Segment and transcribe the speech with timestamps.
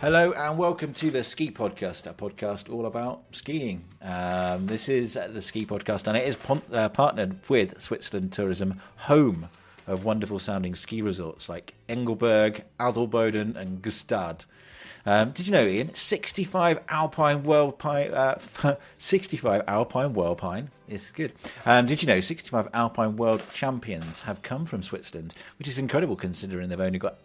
[0.00, 3.82] Hello and welcome to the Ski Podcast, a podcast all about skiing.
[4.00, 8.80] Um, this is the Ski Podcast and it is pon- uh, partnered with Switzerland Tourism,
[8.94, 9.48] home
[9.88, 14.46] of wonderful sounding ski resorts like Engelberg, Adelboden, and Gstaad.
[15.04, 15.92] Um, did you know, Iain?
[15.92, 18.38] 65 Alpine World uh,
[18.98, 21.32] 65 Alpine World Pine is good.
[21.66, 26.14] Um, did you know 65 Alpine World Champions have come from Switzerland, which is incredible
[26.14, 27.18] considering they've only got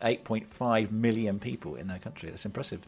[0.00, 2.30] 88.5 million people in their country.
[2.30, 2.80] That's impressive.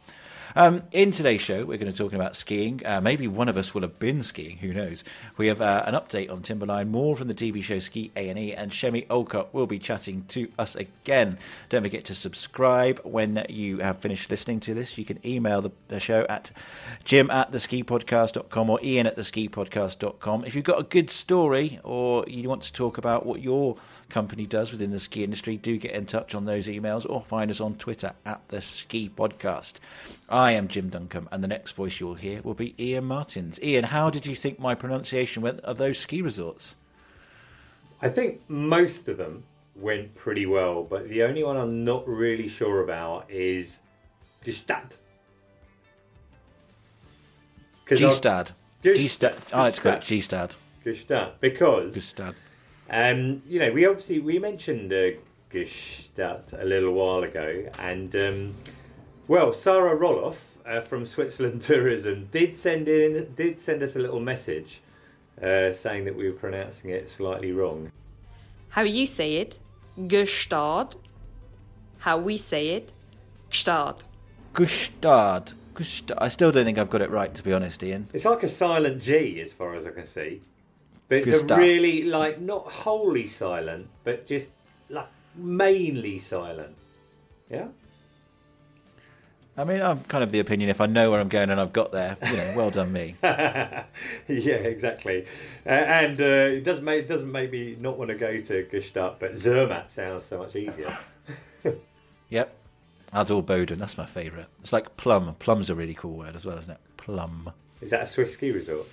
[0.54, 2.82] Um, in today's show, we're going to be talking about skiing.
[2.84, 4.58] Uh, maybe one of us will have been skiing.
[4.58, 5.02] Who knows?
[5.36, 8.38] We have uh, an update on Timberline, more from the TV show Ski A and
[8.38, 11.38] E, and Chemmy Alcott will be chatting to us again.
[11.70, 14.98] Don't forget to subscribe when you have finished listening to this.
[14.98, 16.52] You can email the, the show at
[17.04, 20.44] jim at theskipodcast.com or ian at theskipodcast.com.
[20.44, 23.76] If you've got a good story or you want to talk about what your
[24.12, 27.50] company does within the ski industry, do get in touch on those emails or find
[27.50, 29.74] us on Twitter at the Ski Podcast.
[30.28, 33.58] I am Jim Duncombe, and the next voice you'll hear will be Iain Martins.
[33.60, 36.76] Iain, how did you think my pronunciation went of those ski resorts?
[38.00, 42.48] I think most of them went pretty well, but the only one I'm not really
[42.48, 43.80] sure about is
[44.44, 44.92] Gstaad.
[47.86, 48.52] Gstaad.
[48.82, 49.34] Gstaad.
[49.52, 50.00] Oh, ah, it's good.
[50.00, 50.56] Gstaad.
[50.84, 51.32] Gstaad.
[51.40, 52.34] Because Gstaad.
[52.90, 55.18] Um, you know, we obviously we mentioned uh,
[55.50, 58.54] Gstaad a little while ago, and um,
[59.28, 64.20] well, Sarah Roloff uh, from Switzerland Tourism did send in did send us a little
[64.20, 64.80] message
[65.42, 67.90] uh, saying that we were pronouncing it slightly wrong.
[68.70, 69.58] How you say it,
[69.98, 70.96] Gstaad.
[71.98, 72.92] How we say it,
[73.50, 74.04] Gstaad.
[74.54, 75.54] Gstaad.
[75.74, 76.12] Gstaad.
[76.18, 78.08] I still don't think I've got it right, to be honest, Iain.
[78.12, 80.42] It's like a silent G, as far as I can see.
[81.12, 84.52] But it's a really like not wholly silent, but just
[84.88, 86.74] like mainly silent.
[87.50, 87.66] Yeah.
[89.54, 91.74] I mean, I'm kind of the opinion if I know where I'm going and I've
[91.74, 93.16] got there, you know, well done me.
[93.22, 93.84] yeah,
[94.26, 95.26] exactly.
[95.66, 98.64] Uh, and uh, it doesn't make it doesn't make me not want to go to
[98.64, 100.96] Gstaad, but Zermatt sounds so much easier.
[102.30, 102.56] Yep.
[103.12, 104.46] Adelboden, that's my favourite.
[104.60, 105.36] It's like plum.
[105.38, 106.80] Plum's a really cool word as well, isn't it?
[106.96, 107.52] Plum.
[107.82, 108.86] Is that a Swiss ski resort?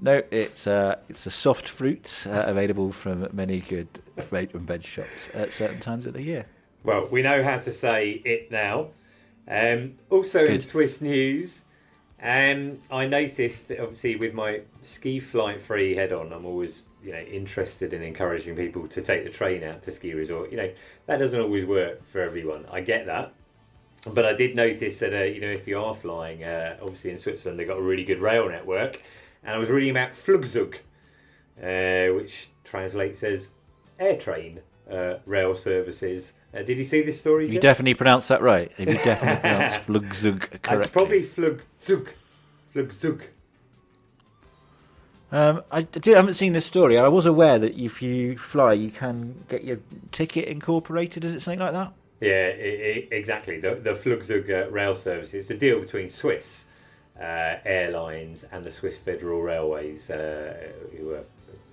[0.00, 3.88] No, it's uh, it's a soft fruit uh, available from many good
[4.28, 6.46] fruit and veg shops at certain times of the year.
[6.84, 8.88] Well, we know how to say it now.
[9.48, 11.64] Um, also in Swiss news,
[12.22, 17.12] um, I noticed that obviously with my ski flight free head on, I'm always you
[17.12, 20.50] know interested in encouraging people to take the train out to ski resort.
[20.50, 20.70] You know
[21.06, 22.66] that doesn't always work for everyone.
[22.70, 23.32] I get that,
[24.12, 27.18] but I did notice that uh, you know if you are flying, uh, obviously in
[27.18, 29.02] Switzerland they've got a really good rail network,
[29.46, 30.74] and I was reading about Flugzug,
[31.62, 33.48] uh, which translates as
[33.98, 36.34] air train uh, rail services.
[36.52, 37.48] Uh, did you see this story?
[37.48, 38.72] You definitely pronounced that right.
[38.76, 40.82] You definitely pronounced Flugzug correctly.
[40.82, 42.08] It's probably Flugzug.
[42.74, 43.22] Flugzug.
[45.32, 46.98] Um, I, did, I haven't seen this story.
[46.98, 49.78] I was aware that if you fly, you can get your
[50.12, 51.24] ticket incorporated.
[51.24, 51.92] Is it something like that?
[52.20, 53.60] Yeah, i i exactly.
[53.60, 55.34] The, the Flugzug uh, rail service.
[55.34, 56.65] It's a deal between Swiss
[57.20, 60.54] uh, Airlines and the Swiss Federal Railways, uh,
[60.96, 61.24] who are,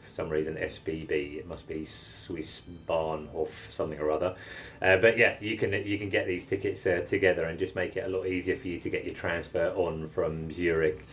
[0.05, 1.37] for some reason, SBB.
[1.37, 4.35] It must be Swiss Bahnhof, something or other.
[4.81, 7.97] Uh, but yeah, you can you can get these tickets uh, together and just make
[7.97, 11.05] it a lot easier for you to get your transfer on from Zurich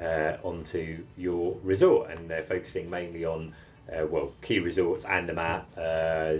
[0.00, 2.10] uh, onto your resort.
[2.10, 3.54] And they're focusing mainly on,
[3.92, 5.66] uh, well, key resorts, Andermatt,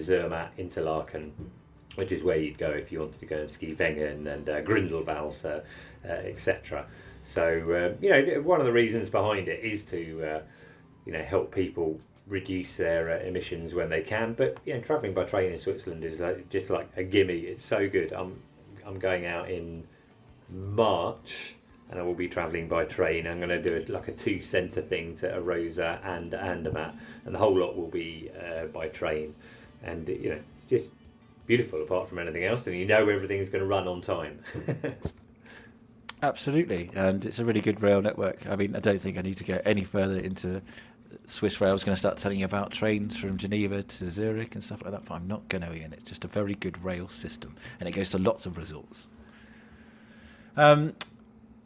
[0.00, 1.32] Zermatt, Interlaken,
[1.96, 4.60] which is where you'd go if you wanted to go and ski Wengen and uh,
[4.62, 5.60] Grindelwald, uh,
[6.04, 6.86] uh, etc.
[7.22, 10.42] So, uh, you know, one of the reasons behind it is to, uh,
[11.06, 14.34] you know, help people reduce their uh, emissions when they can.
[14.34, 17.38] But, you know, travelling by train in Switzerland is like, just like a gimme.
[17.38, 18.12] It's so good.
[18.12, 18.40] I'm,
[18.84, 19.86] I'm going out in
[20.48, 21.54] March
[21.92, 23.26] and I will be travelling by train.
[23.26, 26.94] I'm going to do it like a two centre thing to Arosa and Andermatt,
[27.26, 29.34] and the whole lot will be uh, by train.
[29.82, 30.92] And you know, it's just
[31.46, 34.40] beautiful apart from anything else, and you know everything's going to run on time.
[36.22, 38.46] Absolutely, and it's a really good rail network.
[38.46, 40.62] I mean, I don't think I need to go any further into
[41.26, 41.70] Swiss rail.
[41.70, 44.82] I was going to start telling you about trains from Geneva to Zurich and stuff
[44.82, 45.92] like that, but I'm not going to, Iain.
[45.92, 49.08] It's just a very good rail system, and it goes to lots of resorts.
[50.56, 50.94] Um,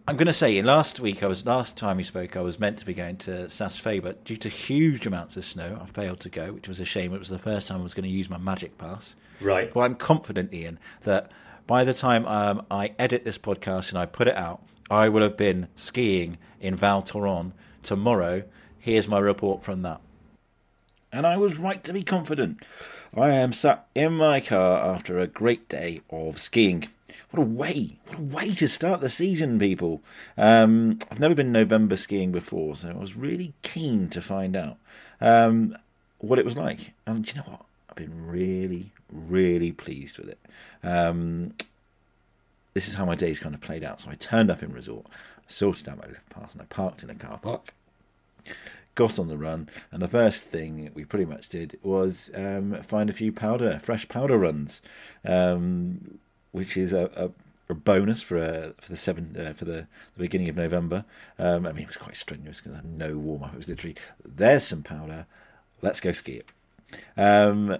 [0.08, 2.58] I'm going to say, in last week, I was last time we spoke, I was
[2.58, 5.86] meant to be going to Saas Fee, but due to huge amounts of snow, I
[5.86, 7.12] failed to go, which was a shame.
[7.12, 9.16] It was the first time I was going to use my Magic Pass.
[9.40, 9.74] right.
[9.74, 11.32] Well, I'm confident, Iain, that
[11.66, 15.22] by the time um, I edit this podcast and I put it out, I will
[15.22, 17.52] have been skiing in Val Thorens
[17.82, 18.44] tomorrow.
[18.78, 20.00] Here's my report from that.
[21.12, 22.62] And I was right to be confident.
[23.16, 26.88] I am sat in my car after a great day of skiing.
[27.30, 27.98] what a way!
[28.06, 30.02] What a way to start the season, people.
[30.36, 34.76] Um, I've never been November skiing before, so I was really keen to find out
[35.20, 35.76] um,
[36.18, 36.92] what it was like.
[37.06, 37.64] And do you know what?
[37.88, 40.38] I've been really, really pleased with it.
[40.82, 41.54] Um,
[42.74, 44.02] this is how my days kind of played out.
[44.02, 45.06] So I turned up in resort,
[45.48, 47.72] sorted out my lift pass, and I parked in a car park.
[48.94, 53.10] Got on the run, and the first thing we pretty much did was um, find
[53.10, 54.80] a few powder, fresh powder runs,
[55.24, 56.18] um,
[56.52, 59.86] which is a, a, a bonus for uh, for the seven uh, for the,
[60.16, 61.04] the beginning of November.
[61.38, 63.52] Um, I mean, it was quite strenuous because I had no warm up.
[63.52, 65.26] It was literally there's some powder,
[65.82, 66.48] let's go ski it.
[67.18, 67.78] Um,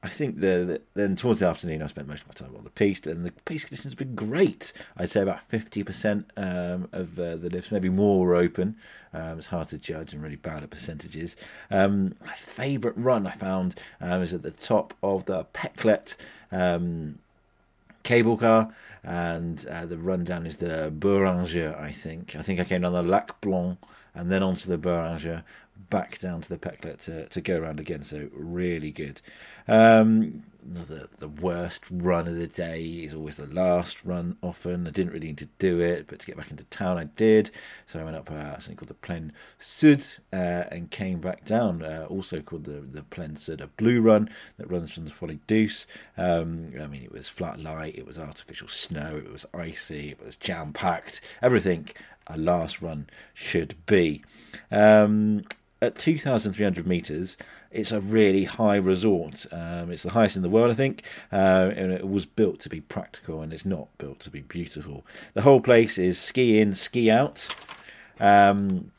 [0.00, 2.62] I think the, the, then towards the afternoon, I spent most of my time on
[2.62, 4.72] the piste, and the piste conditions have been great.
[4.96, 8.76] I'd say about fifty percent um, of uh, the lifts, maybe more, were open.
[9.12, 11.34] Um, it's hard to judge and really bad at percentages.
[11.70, 16.16] Um, my favourite run I found um, is at the top of the Peclet
[16.52, 17.18] um,
[18.04, 18.72] cable car,
[19.02, 22.36] and uh, the rundown is the Bouranger, I think.
[22.36, 23.78] I think I came down the Lac Blanc
[24.14, 25.42] and then onto the Bouranger,
[25.90, 28.02] back down to the Peclet to, to go around again.
[28.02, 29.20] So really good.
[29.66, 34.36] Um, the the worst run of the day is always the last run.
[34.42, 37.04] Often I didn't really need to do it, but to get back into town I
[37.04, 37.50] did.
[37.86, 41.82] So I went up uh, something called the Plein Sud uh, and came back down.
[41.82, 44.28] Uh, also called the the Plein Sud, a blue run
[44.58, 45.86] that runs from the Folie Douce.
[46.16, 50.24] Um, I mean, it was flat light, it was artificial snow, it was icy, it
[50.24, 51.20] was jam packed.
[51.40, 51.88] Everything
[52.26, 54.22] a last run should be.
[54.70, 55.44] Um,
[55.80, 57.36] at 2,300 metres,
[57.70, 59.46] it's a really high resort.
[59.52, 61.02] Um, it's the highest in the world, I think,
[61.32, 65.04] uh, and it was built to be practical, and it's not built to be beautiful.
[65.34, 67.46] The whole place is ski in, ski out.
[68.18, 68.90] Um,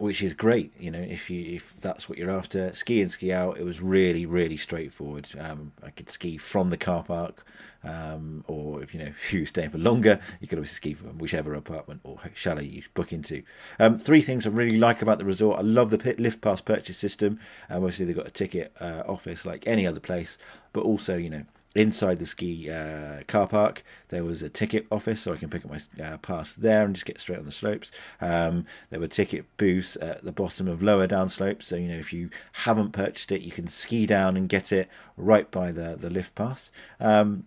[0.00, 0.72] which is great.
[0.78, 3.58] You know, if you if that's what you're after, ski and ski out.
[3.58, 5.28] It was really really straightforward.
[5.38, 7.44] Um, I could ski from the car park,
[7.84, 11.18] um, or if you know if you stay for longer, you could obviously ski from
[11.18, 13.42] whichever apartment or chalet you book into.
[13.78, 15.58] Um, three things I really like about the resort.
[15.58, 17.38] I love the lift pass purchase system.
[17.68, 20.38] Um, obviously they've got a ticket uh, office like any other place,
[20.72, 21.44] but also you know
[21.74, 25.64] inside the ski uh, car park there was a ticket office so i can pick
[25.64, 27.92] up my uh, pass there and just get straight on the slopes.
[28.20, 31.98] Um, there were ticket booths at the bottom of lower down slopes so you know
[31.98, 35.96] if you haven't purchased it you can ski down and get it right by the,
[36.00, 36.70] the lift pass.
[36.98, 37.44] Um,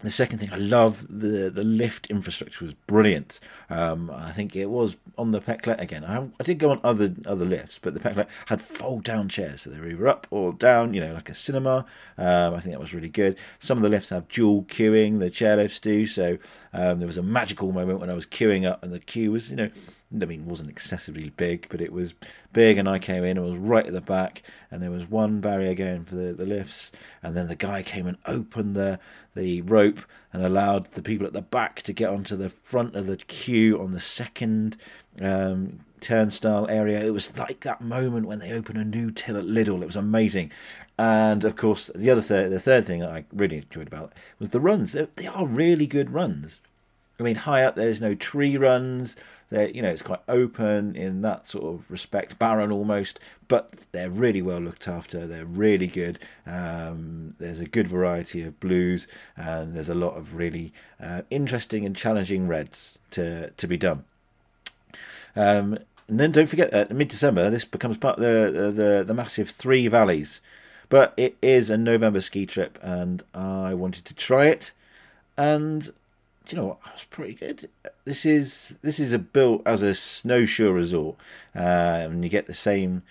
[0.00, 3.40] the second thing, I love the the lift infrastructure was brilliant.
[3.70, 6.04] Um, I think it was on the Peclet again.
[6.04, 9.62] I, I, did go on other other lifts, but the Peclet had fold down chairs,
[9.62, 10.92] so they were either up or down.
[10.92, 11.86] You know, like a cinema.
[12.18, 13.38] Um, I think that was really good.
[13.58, 15.18] Some of the lifts have dual queuing.
[15.18, 16.06] The chair lifts do.
[16.06, 16.36] So
[16.76, 19.50] um, there was a magical moment when I was queuing up, and the queue was,
[19.50, 19.70] you know,
[20.20, 22.12] I mean, wasn't excessively big, but it was
[22.52, 25.40] big, and I came in, and was right at the back, and there was one
[25.40, 26.92] barrier going for the, the lifts,
[27.22, 28.98] and then the guy came and opened the
[29.34, 30.00] the rope
[30.32, 33.78] and allowed the people at the back to get onto the front of the queue
[33.80, 34.76] on the second
[35.20, 37.04] um, turnstile area.
[37.04, 39.82] It was like that moment when they open a new till at Lidl.
[39.82, 40.50] It was amazing.
[40.98, 44.60] And of course, the other the third thing I really enjoyed about it was the
[44.60, 44.92] runs.
[44.92, 46.60] They, they are really good runs.
[47.18, 49.16] I mean, high up there's no tree runs
[49.48, 54.10] they're, you know, it's quite open in that sort of respect, barren almost, but they're
[54.10, 55.26] really well looked after.
[55.26, 56.18] They're really good.
[56.46, 59.06] Um, there's a good variety of blues,
[59.36, 64.04] and there's a lot of really uh, interesting and challenging reds to to be done.
[65.36, 69.14] Um, and then don't forget that mid December this becomes part of the, the the
[69.14, 70.40] massive Three Valleys,
[70.88, 74.72] but it is a November ski trip, and I wanted to try it,
[75.36, 75.92] and
[76.48, 76.78] you know what?
[76.84, 77.68] That's pretty good.
[78.04, 81.16] This is this is a built as a snowshoe resort,
[81.54, 83.02] uh, and you get the same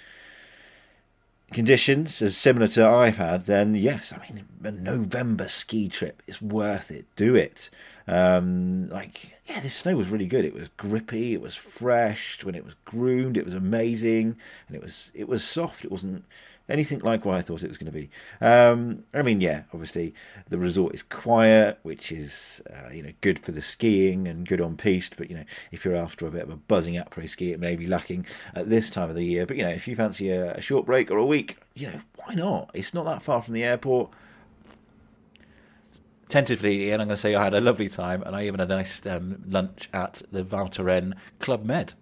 [1.53, 3.45] conditions as similar to I've had.
[3.45, 7.05] Then yes, I mean a November ski trip is worth it.
[7.15, 7.69] Do it.
[8.07, 10.45] Um, like yeah, this snow was really good.
[10.45, 11.33] It was grippy.
[11.33, 13.37] It was fresh when it was groomed.
[13.37, 14.37] It was amazing,
[14.67, 15.85] and it was it was soft.
[15.85, 16.25] It wasn't
[16.69, 18.09] anything like what I thought it was going to be.
[18.41, 20.13] Um, I mean, yeah, obviously
[20.49, 24.61] the resort is quiet, which is uh, you know good for the skiing and good
[24.61, 25.15] on piste.
[25.17, 27.75] But you know, if you're after a bit of a buzzing après ski, it may
[27.75, 29.45] be lacking at this time of the year.
[29.45, 32.01] But you know, if you fancy a, a short break or a week, you know,
[32.15, 32.71] why not?
[32.73, 34.11] It's not that far from the airport.
[36.27, 38.71] Tentatively, Iain, I'm going to say I had a lovely time, and I even had
[38.71, 41.93] a nice um, lunch at the Val Thorens Club Med.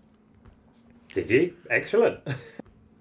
[1.13, 1.53] Did you?
[1.69, 2.21] Excellent.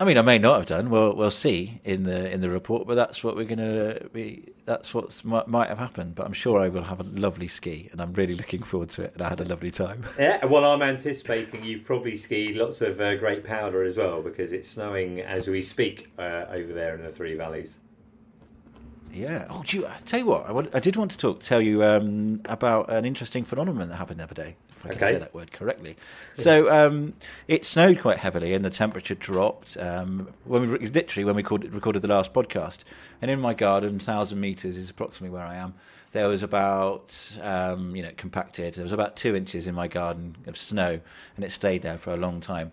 [0.02, 0.90] I mean, I may not have done.
[0.90, 4.52] We'll we'll see in the in the report, but that's what we're going to be.
[4.64, 6.16] That's what might, might have happened.
[6.16, 9.02] But I'm sure I will have a lovely ski, and I'm really looking forward to
[9.04, 9.12] it.
[9.14, 10.04] And I had a lovely time.
[10.18, 14.52] Yeah, well, I'm anticipating you've probably skied lots of uh, great powder as well because
[14.52, 17.78] it's snowing as we speak uh, over there in the Three Valleys.
[19.12, 19.46] Yeah.
[19.50, 21.60] Oh, do you, I tell you what, I, want, I did want to talk, tell
[21.60, 24.56] you um, about an interesting phenomenon that happened the other day.
[24.84, 25.96] If I can say that word correctly.
[26.34, 27.14] So um,
[27.48, 29.76] it snowed quite heavily, and the temperature dropped.
[29.76, 32.80] Um, when we literally when we called, recorded the last podcast,
[33.20, 35.74] and in my garden, thousand meters is approximately where I am.
[36.12, 38.74] There was about um, you know compacted.
[38.74, 41.00] There was about two inches in my garden of snow,
[41.36, 42.72] and it stayed there for a long time.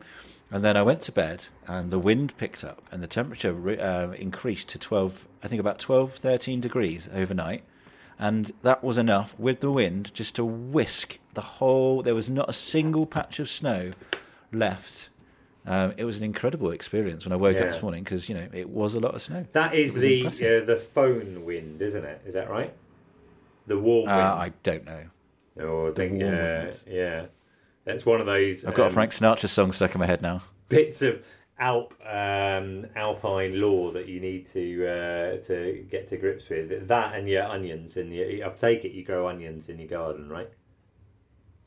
[0.51, 4.12] And then I went to bed, and the wind picked up, and the temperature uh,
[4.13, 7.63] increased to 12, I think about 12, 13 degrees overnight.
[8.19, 12.01] And that was enough with the wind just to whisk the whole.
[12.01, 13.91] There was not a single patch of snow
[14.51, 15.09] left.
[15.65, 18.47] Um, it was an incredible experience when I woke up this morning because, you know,
[18.53, 19.45] it was a lot of snow.
[19.53, 20.31] That is the uh,
[20.65, 22.21] the foehn wind, isn't it?
[22.25, 22.73] Is that right?
[23.67, 24.11] The warm Uh.
[24.11, 25.03] I don't know.
[25.61, 26.83] Oh, I think, uh, wind.
[26.88, 27.25] yeah.
[27.85, 28.65] That's one of those.
[28.65, 30.41] I've got a um, Frank Sinatra song stuck in my head now.
[30.69, 31.23] bits of
[31.60, 36.88] Alp um, alpine lore that you need to uh, to get to grips with.
[36.88, 38.48] That and your onions and your.
[38.48, 40.50] I take it you grow onions in your garden, right?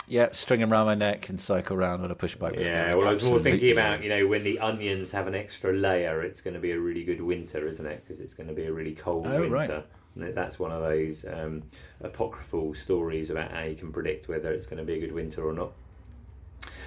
[0.09, 2.57] Yeah, string them around my neck and cycle around on a push bike.
[2.59, 2.95] Yeah.
[2.95, 6.23] Well, I was more thinking about you know when the onions have an extra layer,
[6.23, 8.03] it's going to be a really good winter, isn't it?
[8.03, 9.85] Because it's going to be a really cold Oh, winter.
[10.17, 10.35] right.
[10.35, 11.63] That's one of those um,
[12.03, 15.47] apocryphal stories about how you can predict whether it's going to be a good winter
[15.47, 15.73] or not.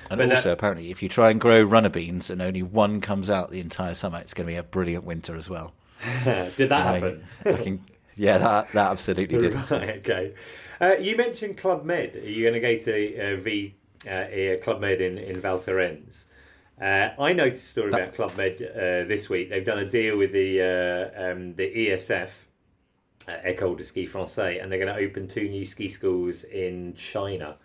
[0.09, 3.01] And But that- also, apparently, if you try and grow runner beans and only one
[3.01, 5.73] comes out the entire summer, it's going to be a brilliant winter as well.
[6.23, 7.27] Did that And happen?
[7.45, 7.85] I can,
[8.15, 9.55] yeah, that that absolutely did.
[9.71, 10.33] Right, okay.
[10.79, 12.15] Uh, you mentioned Club Med.
[12.15, 13.75] Are you going to go to uh, V
[14.09, 16.25] uh, Club Med in in Val Thorens?
[16.79, 19.49] Uh, I noticed a story about Club Med uh, this week.
[19.49, 20.61] They've done a deal with the
[21.15, 22.31] uh, um, the ESF,
[23.29, 26.93] uh, École de Ski Français, and they're going to open two new ski schools in
[26.95, 27.55] China,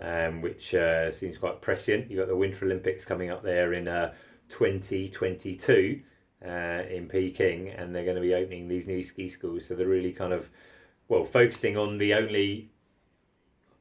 [0.00, 2.10] um, which uh, seems quite prescient.
[2.10, 4.12] You've got the Winter Olympics coming up there in uh,
[4.48, 6.00] 2022
[6.44, 9.66] uh, in Peking, and they're going to be opening these new ski schools.
[9.66, 10.50] So they're really kind of
[11.08, 12.70] well focusing on the only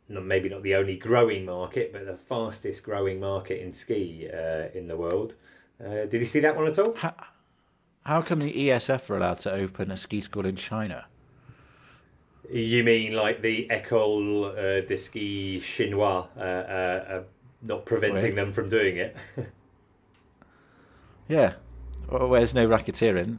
[0.09, 4.87] maybe not the only growing market, but the fastest growing market in ski uh, in
[4.87, 5.33] the world.
[5.83, 6.95] Uh, did you see that one at all?
[6.95, 7.13] How,
[8.05, 11.05] how come the ESF are allowed to open a ski school in China?
[12.51, 17.23] You mean like the École uh, de Ski Chinois uh, uh, uh,
[17.61, 18.35] not preventing Wait.
[18.35, 19.15] them from doing it?
[21.27, 21.53] Yeah,
[22.09, 23.37] well, where's no racketeering?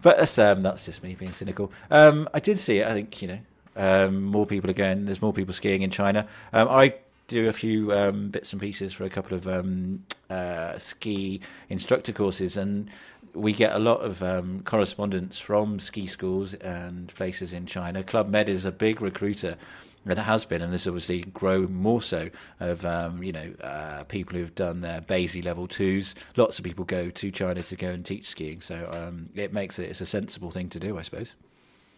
[0.00, 1.70] But that's um, that's just me being cynical.
[1.90, 2.88] Um, I did see it.
[2.88, 3.38] I think you know
[3.76, 5.04] um, more people are going.
[5.04, 6.26] There's more people skiing in China.
[6.52, 6.94] Um, I
[7.28, 12.12] do a few um, bits and pieces for a couple of um, uh, ski instructor
[12.12, 12.90] courses, and
[13.34, 18.02] we get a lot of um, correspondence from ski schools and places in China.
[18.02, 19.56] Club Med is a big recruiter.
[20.04, 24.02] And it has been, and this obviously grow more so of um, you know uh,
[24.04, 26.16] people who've done their BASI level twos.
[26.36, 29.78] Lots of people go to China to go and teach skiing, so um, it makes
[29.78, 31.36] it it's a sensible thing to do, I suppose.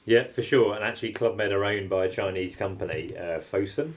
[0.04, 0.74] Yeah, for sure.
[0.74, 3.94] And actually, Club Med are owned by a Chinese company, uh, Fosun,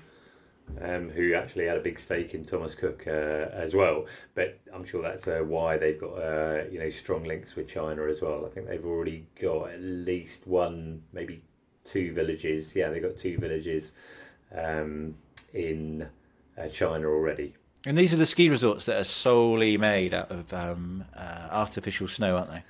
[0.82, 4.06] um, who actually had a big stake in Thomas Cook uh, as well.
[4.36, 8.08] But I'm sure that's uh, why they've got uh, you know strong links with China
[8.08, 8.46] as well.
[8.46, 11.42] I think they've already got at least one, maybe
[11.84, 12.76] two villages.
[12.76, 13.94] Yeah, they've got two villages
[14.56, 15.16] um,
[15.54, 16.08] in
[16.58, 17.54] uh, China already.
[17.86, 22.08] And these are the ski resorts that are solely made out of um, uh, artificial
[22.08, 22.64] snow, aren't they?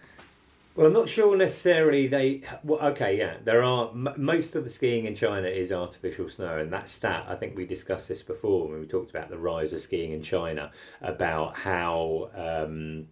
[0.78, 2.44] Well, I'm not sure necessarily they.
[2.64, 6.60] Well, okay, yeah, there are m- most of the skiing in China is artificial snow,
[6.60, 9.74] and that stat I think we discussed this before when we talked about the rise
[9.74, 13.08] of skiing in China, about how um,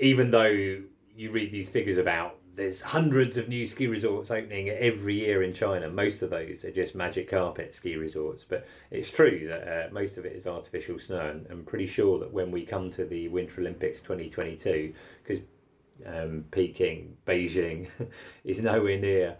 [0.00, 5.14] even though you read these figures about there's hundreds of new ski resorts opening every
[5.14, 8.42] year in China, most of those are just magic carpet ski resorts.
[8.42, 12.18] But it's true that uh, most of it is artificial snow, and I'm pretty sure
[12.18, 15.44] that when we come to the Winter Olympics 2022, because
[16.04, 17.88] um, Peking, Beijing
[18.44, 19.36] is nowhere near,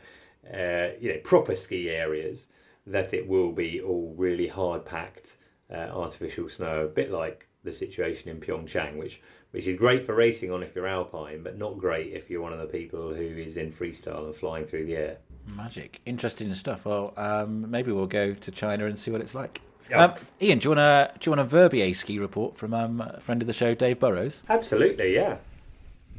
[0.52, 2.46] uh, you know, proper ski areas.
[2.86, 5.36] That it will be all really hard packed
[5.72, 9.20] uh, artificial snow, a bit like the situation in Pyeongchang, which
[9.50, 12.52] which is great for racing on if you're alpine, but not great if you're one
[12.52, 15.18] of the people who is in freestyle and flying through the air.
[15.46, 16.84] Magic, interesting stuff.
[16.84, 19.60] Well, um, maybe we'll go to China and see what it's like.
[19.94, 23.00] Um, Ian, do you want a do you want a Verbier ski report from um,
[23.00, 24.42] a friend of the show, Dave Burrows?
[24.48, 25.38] Absolutely, yeah.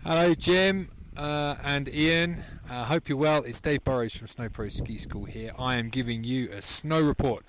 [0.03, 2.43] Hello, Jim uh, and Ian.
[2.69, 3.43] I hope you're well.
[3.43, 5.51] It's Dave Burrows from Snow Pro Ski School here.
[5.59, 7.43] I am giving you a snow report.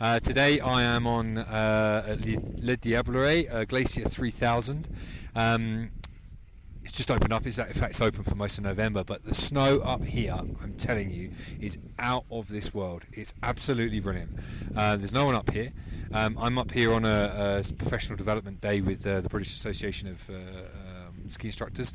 [0.00, 4.88] Uh, today I am on uh, Le, Les Diablerets, uh, Glacier 3000.
[5.36, 5.90] Um,
[6.82, 7.46] it's just opened up.
[7.46, 10.74] It's, in fact, it's open for most of November, but the snow up here, I'm
[10.78, 11.30] telling you,
[11.60, 13.04] is out of this world.
[13.12, 14.30] It's absolutely brilliant.
[14.74, 15.72] Uh, there's no one up here.
[16.12, 20.08] Um, I'm up here on a, a professional development day with uh, the British Association
[20.08, 20.34] of uh,
[21.30, 21.92] um, ski instructors,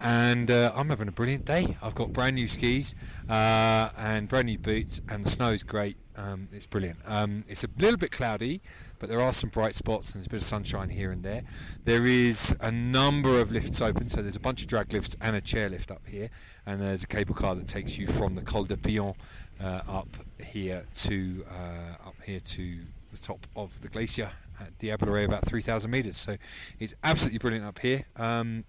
[0.00, 1.76] and uh, I'm having a brilliant day.
[1.82, 2.94] I've got brand new skis
[3.28, 5.96] uh, and brand new boots, and the snow is great.
[6.16, 6.98] Um, it's brilliant.
[7.06, 8.60] Um, it's a little bit cloudy,
[8.98, 11.42] but there are some bright spots and there's a bit of sunshine here and there.
[11.84, 15.36] There is a number of lifts open, so there's a bunch of drag lifts and
[15.36, 16.30] a chair lift up here,
[16.66, 19.14] and there's a cable car that takes you from the Col du Pillon
[19.62, 20.08] uh, up
[20.44, 22.78] here to uh, up here to
[23.12, 26.16] the top of the glacier at Diable about 3,000 metres.
[26.16, 26.36] So
[26.78, 28.04] it's absolutely brilliant up here.
[28.16, 28.64] Um,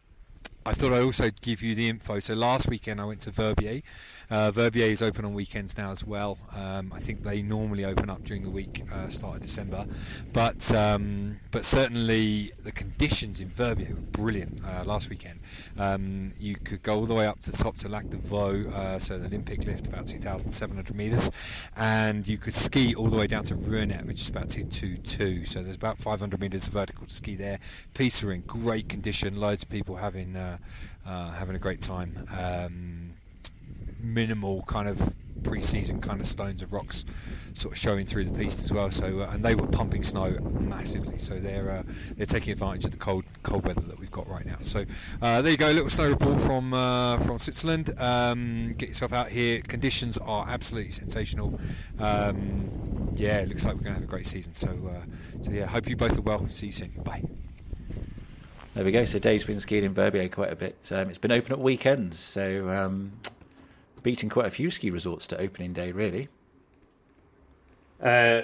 [0.70, 2.20] I thought I'd also give you the info.
[2.20, 3.82] So last weekend I went to Verbier.
[4.30, 6.38] Uh, Verbier is open on weekends now as well.
[6.56, 9.88] Um, I think they normally open up during the week, uh, start of December.
[10.32, 15.40] But um, but certainly the conditions in Verbier were brilliant uh, last weekend.
[15.80, 19.00] Um, you could go all the way up to top to Lac de Vaux, uh,
[19.00, 21.32] so the Olympic lift, about 2,700 metres,
[21.76, 25.46] and you could ski all the way down to Ruinettes, which is about 222.
[25.46, 27.58] So there's about 500 metres of vertical to ski there.
[28.00, 29.40] Are in great condition.
[29.40, 30.59] Loads of people having uh,
[31.06, 32.28] having a great time.
[32.38, 33.14] Um,
[34.02, 35.14] minimal kind of
[35.44, 37.06] pre-season kind of stones and rocks
[37.54, 38.92] sort of showing through the piece as well.
[38.92, 41.18] So uh, and they were pumping snow massively.
[41.18, 41.84] So they're uh,
[42.16, 44.58] they're taking advantage of the cold cold weather that we've got right now.
[44.62, 44.86] So
[45.22, 47.92] uh, there you go, little snow report from uh, from Switzerland.
[47.98, 49.62] Um, get yourself out here.
[49.62, 51.60] Conditions are absolutely sensational.
[52.00, 54.54] Um, yeah, it looks like we're going to have a great season.
[54.54, 55.06] So uh,
[55.42, 56.48] so yeah, hope you both are well.
[56.50, 56.92] See you soon.
[57.04, 57.24] Bye.
[58.80, 59.04] There we go.
[59.04, 60.78] So Dave's been skiing in Verbier quite a bit.
[60.90, 63.12] Um, it's been open at weekends, so um,
[64.04, 66.30] beating quite a few ski resorts to opening day, really.
[68.02, 68.44] Uh,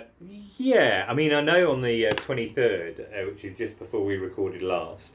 [0.57, 4.17] yeah, I mean, I know on the uh, 23rd, uh, which is just before we
[4.17, 5.13] recorded last,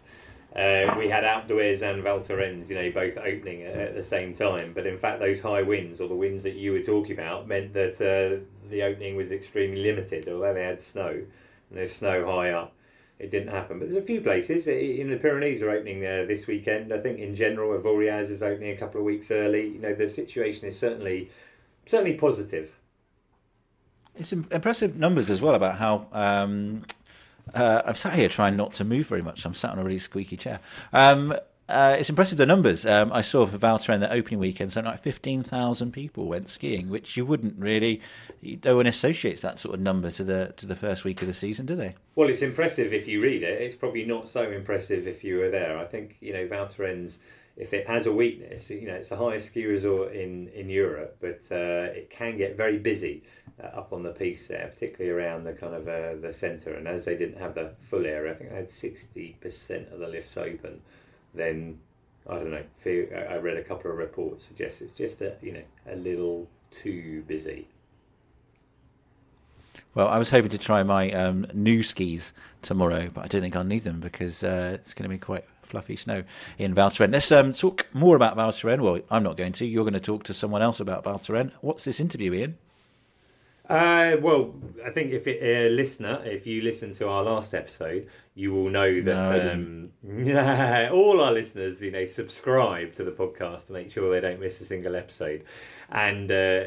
[0.57, 4.33] uh, we had Outdoors and Val Thorens, you know, both opening at, at, the same
[4.33, 4.73] time.
[4.73, 7.75] But in fact, those high winds, or the winds that you were talking about, meant
[7.75, 11.27] that uh, the opening was extremely limited, although they had snow, and
[11.79, 12.73] there's snow high up
[13.21, 13.79] it didn't happen.
[13.79, 16.93] But there's a few places in the Pyrenees are opening uh, this weekend.
[16.93, 19.69] I think in general, Avoriaz is opening a couple of weeks early.
[19.69, 21.30] You know, the situation is certainly
[21.87, 22.73] certainly positive.
[24.17, 26.06] It's impressive numbers as well about how.
[26.13, 26.85] Um,
[27.54, 29.45] uh, I'm sat here trying not to move very much.
[29.45, 30.61] I'm sat on a really squeaky chair.
[30.93, 31.35] Um,
[31.71, 32.85] uh, it's impressive the numbers.
[32.85, 36.89] Um, I saw for Val Thorens the opening weekend, something like 15,000 people went skiing,
[36.89, 38.00] which you wouldn't really,
[38.65, 41.33] no one associates that sort of number to the to the first week of the
[41.33, 41.95] season, do they?
[42.15, 43.63] Well, it's impressive if you read it.
[43.63, 45.78] It's probably not so impressive if you were there.
[45.78, 47.19] I think, you know, Val Thorens,
[47.56, 51.17] if it has a weakness, you know, it's the highest ski resort in, in Europe,
[51.21, 53.23] but uh, it can get very busy
[53.63, 56.75] uh, up on the piece there, particularly around the kind of uh, the centre.
[56.75, 60.09] And as they didn't have the full area, I think they had 60% of the
[60.09, 60.80] lifts open
[61.34, 61.78] then
[62.28, 62.64] I don't know.
[62.84, 67.25] I read a couple of reports suggest it's just a you know a little too
[67.26, 67.69] busy.
[69.95, 73.56] Well, I was hoping to try my um, new skis tomorrow, but I don't think
[73.56, 76.23] I'll need them because uh, it's going to be quite fluffy snow
[76.58, 77.12] in Val Thorens.
[77.12, 78.82] Let's um, talk more about Val Thorens.
[78.82, 79.66] Well, I'm not going to.
[79.66, 81.52] You're going to talk to someone else about Val Thorens.
[81.60, 82.56] What's this interview, Iain?
[83.71, 84.52] Uh, well,
[84.85, 88.69] I think if it, a listener, if you listen to our last episode, you will
[88.69, 89.45] know that
[90.02, 94.21] no, um, all our listeners, you know, subscribe to the podcast to make sure they
[94.21, 95.45] don't miss a single episode.
[95.89, 96.65] And uh,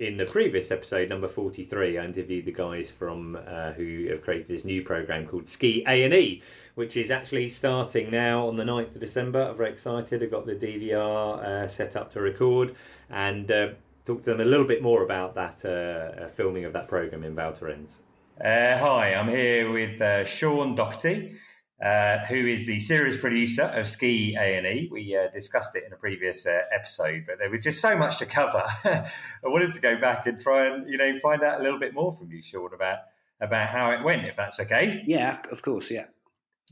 [0.00, 4.48] in the previous episode, number forty-three, I interviewed the guys from uh, who have created
[4.48, 6.42] this new program called Ski A and E,
[6.74, 9.48] which is actually starting now on the 9th of December.
[9.50, 10.22] I'm very excited.
[10.22, 12.74] I've got the DVR uh, set up to record,
[13.10, 13.68] and uh,
[14.06, 17.24] talk to them a little bit more about that uh, uh filming of that program
[17.24, 18.00] in Val Thorens.
[18.42, 21.36] Uh, hi, I'm here with uh, Sean Doherty,
[21.82, 24.88] uh, who is the series producer of Ski A and E.
[24.92, 28.26] We uh, discussed it in a previous episode, but there was just so much to
[28.26, 28.62] cover.
[28.84, 29.08] I
[29.44, 32.12] wanted to go back and try and you know find out a little bit more
[32.12, 32.98] from you, Sean, about
[33.40, 35.02] about how it went, if that's okay.
[35.06, 35.90] Yeah, of course.
[35.90, 36.04] Yeah.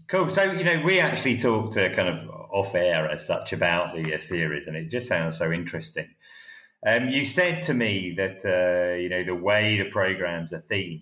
[0.08, 0.30] Cool.
[0.30, 4.66] So you know, we actually talked kind of off air as such about the series,
[4.66, 6.08] and it just sounds so interesting.
[6.86, 11.00] Um, you said to me that uh, you know the way the programs are themed,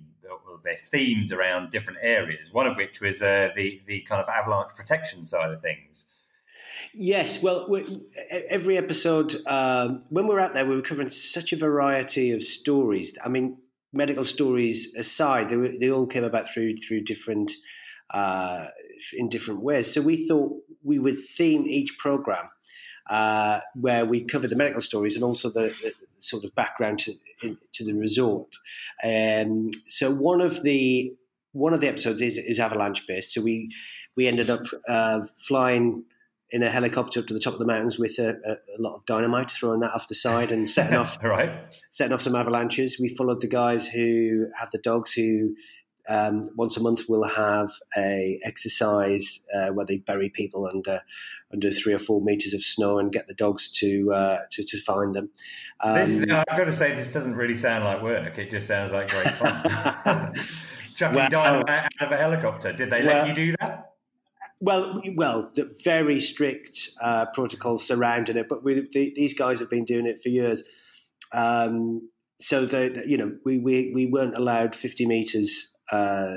[0.63, 2.53] they're themed around different areas.
[2.53, 6.07] One of which was uh, the the kind of avalanche protection side of things.
[6.95, 7.75] Yes, well,
[8.31, 13.17] every episode um, when we're out there, we were covering such a variety of stories.
[13.25, 13.59] I mean,
[13.95, 17.53] medical stories aside, they, were, they all came about through through different
[18.11, 18.67] uh,
[19.15, 19.93] in different ways.
[19.93, 20.53] So we thought
[20.85, 22.49] we would theme each program
[23.09, 27.15] uh, where we cover the medical stories and also the, the sort of background to,
[27.43, 28.49] in, to the resort.
[29.03, 31.13] Um, so one of the
[31.53, 33.35] one of the episodes is, is avalanche based.
[33.35, 33.71] So we
[34.17, 36.05] we ended up uh, flying
[36.51, 38.95] in a helicopter up to the top of the mountains with a, a, a, lot
[38.95, 41.75] of dynamite, throwing that off the side and setting off right.
[41.91, 42.99] setting off some avalanches.
[43.01, 45.55] We followed the guys who have the dogs who
[46.09, 51.01] Um, once a month, we'll have a exercise uh, where they bury people under
[51.53, 54.81] under three or four meters of snow and get the dogs to uh, to, to
[54.81, 55.31] find them.
[55.81, 58.39] Um, this, I've got to say, this doesn't really sound like work.
[58.39, 60.35] It just sounds like great fun.
[60.95, 62.73] Chucking well, dynamite out of a helicopter.
[62.73, 63.93] Did they well, let you do that?
[64.61, 69.71] Well, well, the very strict uh, protocols surrounding it, but we, the, these guys have
[69.71, 70.63] been doing it for years.
[71.33, 76.37] Um, so the, you know we, we we weren't allowed 50 meters uh,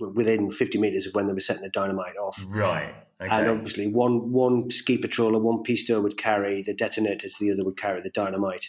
[0.00, 2.44] within 50 meters of when they were setting the dynamite off.
[2.48, 2.94] Right.
[3.20, 3.34] Okay.
[3.34, 7.76] And obviously, one one ski patroller, one pisteur would carry the detonators, the other would
[7.76, 8.68] carry the dynamite,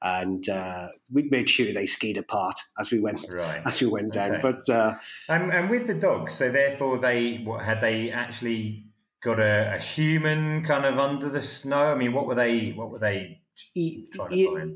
[0.00, 3.60] and uh, we made sure they skied apart as we went right.
[3.66, 4.36] as we went down.
[4.36, 4.40] Okay.
[4.40, 4.94] But uh,
[5.28, 8.84] and, and with the dogs, so therefore they what had they actually
[9.20, 11.92] got a, a human kind of under the snow?
[11.92, 12.70] I mean, what were they?
[12.70, 13.40] What were they?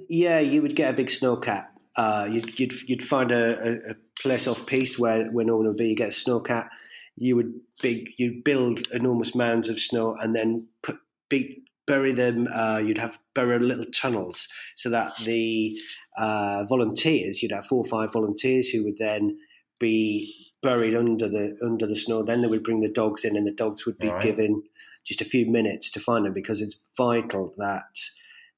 [0.09, 1.67] yeah, you would get a big snowcat.
[1.97, 5.77] Uh, you'd, you'd, you'd find a, a, place off piste where where no one would
[5.77, 5.89] be.
[5.89, 6.69] You get a snowcat.
[7.17, 7.53] You would
[7.83, 12.49] big you'd build enormous mounds of snow and then put big bury them.
[12.53, 15.77] Uh, you'd have bury little tunnels so that the
[16.17, 19.37] uh, volunteers you'd have four or five volunteers who would then
[19.79, 22.23] be buried under the under the snow.
[22.23, 24.23] Then they would bring the dogs in, and the dogs would be right.
[24.23, 24.63] given
[25.05, 27.99] just a few minutes to find them because it's vital that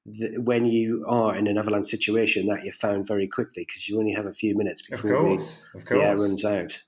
[0.05, 4.11] when you are in an avalanche situation that you're found very quickly because you only
[4.11, 6.83] have a few minutes before course, the, the, air runs out.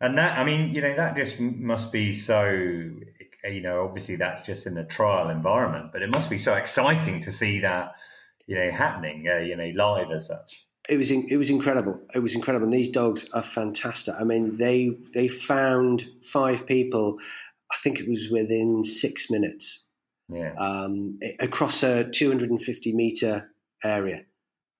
[0.00, 4.46] And that, I mean, you know, that just must be so, you know, obviously that's
[4.46, 7.92] just in a trial environment, but it must be so exciting to see that,
[8.46, 10.64] you know, happening, uh, you know, live as such.
[10.88, 12.00] It was it was incredible.
[12.14, 12.64] It was incredible.
[12.64, 14.14] And these dogs are fantastic.
[14.18, 17.18] I mean, they they found five people.
[17.70, 19.87] I think it was within six minutes
[20.28, 20.54] yeah.
[20.58, 23.50] um, across a 250 meter
[23.84, 24.22] area.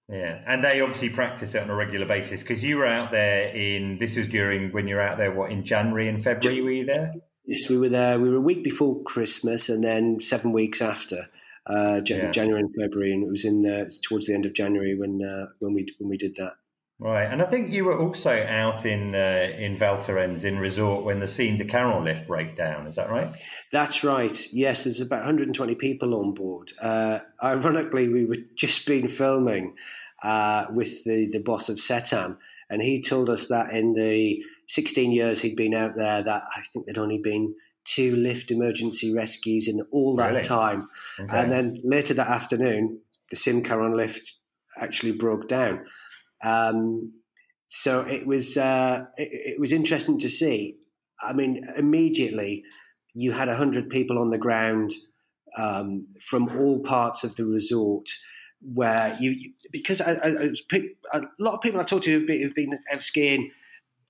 [0.08, 3.48] Yeah, and they obviously practice it on a regular basis because you were out there
[3.48, 6.70] in this was during when you were out there what in January and February were
[6.70, 7.12] you there?
[7.44, 8.18] Yes, we were there.
[8.18, 11.28] We were a week before Christmas and then seven weeks after
[11.66, 12.30] uh, yeah.
[12.30, 15.46] January and February, and it was in uh, towards the end of January when uh,
[15.58, 16.54] when we when we did that.
[17.00, 21.04] Right, and I think you were also out in uh, in Val Thorens in resort
[21.04, 22.88] when the Cime de Caron lift broke down.
[22.88, 23.32] Is that right?
[23.70, 24.52] That's right.
[24.52, 26.72] Yes, there's about 120 people on board.
[26.80, 29.76] Uh, ironically, we were just been filming
[30.24, 32.36] uh, with the the boss of SETAM,
[32.68, 36.62] and he told us that in the 16 years he'd been out there, that I
[36.72, 40.42] think there'd only been two lift emergency rescues in all that really?
[40.42, 40.88] time.
[41.20, 41.38] Okay.
[41.38, 44.34] And then later that afternoon, the Cime Caron lift
[44.76, 45.86] actually broke down.
[46.42, 47.12] Um,
[47.66, 50.78] so it was uh, it, it, was interesting to see.
[51.20, 52.64] I mean, immediately
[53.14, 54.92] you had hundred people on the ground
[55.56, 58.08] um, from all parts of the resort.
[58.60, 60.50] Where you, because I, I,
[61.12, 63.52] a lot of people I talked to who've been, who've been out skiing,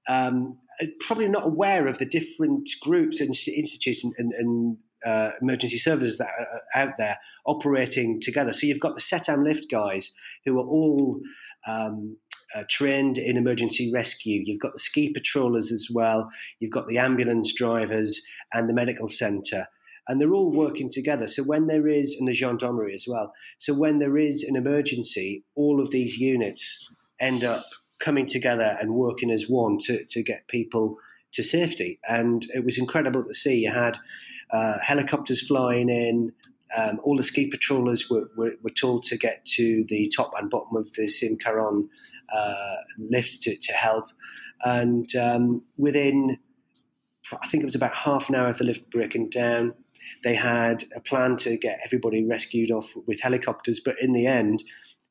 [0.09, 0.59] um,
[1.01, 6.19] probably not aware of the different groups and institutes and, and, and uh, emergency services
[6.19, 8.53] that are out there operating together.
[8.53, 10.13] So you've got the SETAM lift guys
[10.45, 11.21] who are all
[11.67, 12.17] um,
[12.55, 14.43] uh, trained in emergency rescue.
[14.45, 16.31] You've got the ski patrollers as well.
[16.61, 19.67] You've got the ambulance drivers and the medical centre.
[20.07, 21.29] And they're all working together.
[21.29, 23.35] So when there is, and the gendarmerie as well.
[23.59, 26.89] So when there is an emergency, all of these units
[27.21, 27.65] end up
[27.99, 30.97] coming together and working as one to, to get people
[31.33, 31.99] to safety.
[32.09, 33.57] And it was incredible to see.
[33.57, 33.99] You had
[34.51, 36.33] uh, helicopters flying in,
[36.77, 40.51] um, all the ski patrollers were, were, were, told to get to the top and
[40.51, 41.89] bottom of the Cime Caron
[42.33, 44.07] uh, lift to, to, help.
[44.63, 46.39] And um, within,
[47.41, 49.75] I think it was about half an hour of the lift breaking down,
[50.25, 53.81] they had a plan to get everybody rescued off with helicopters.
[53.81, 54.63] But in the end,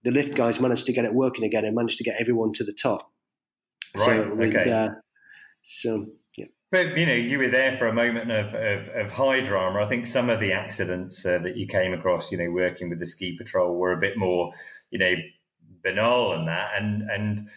[0.03, 2.63] the lift guys managed to get it working again and managed to get everyone to
[2.63, 3.11] the top.
[3.95, 4.05] Right.
[4.05, 4.71] So, okay.
[4.71, 4.89] Uh,
[5.63, 6.05] so
[6.71, 9.81] but you know, you were there for a moment of, of, of high drama.
[9.81, 12.99] I think some of the accidents uh, that you came across, you know, working with
[12.99, 14.51] the ski patrol, were a bit more,
[14.89, 15.13] you know,
[15.83, 17.49] banal than that, and and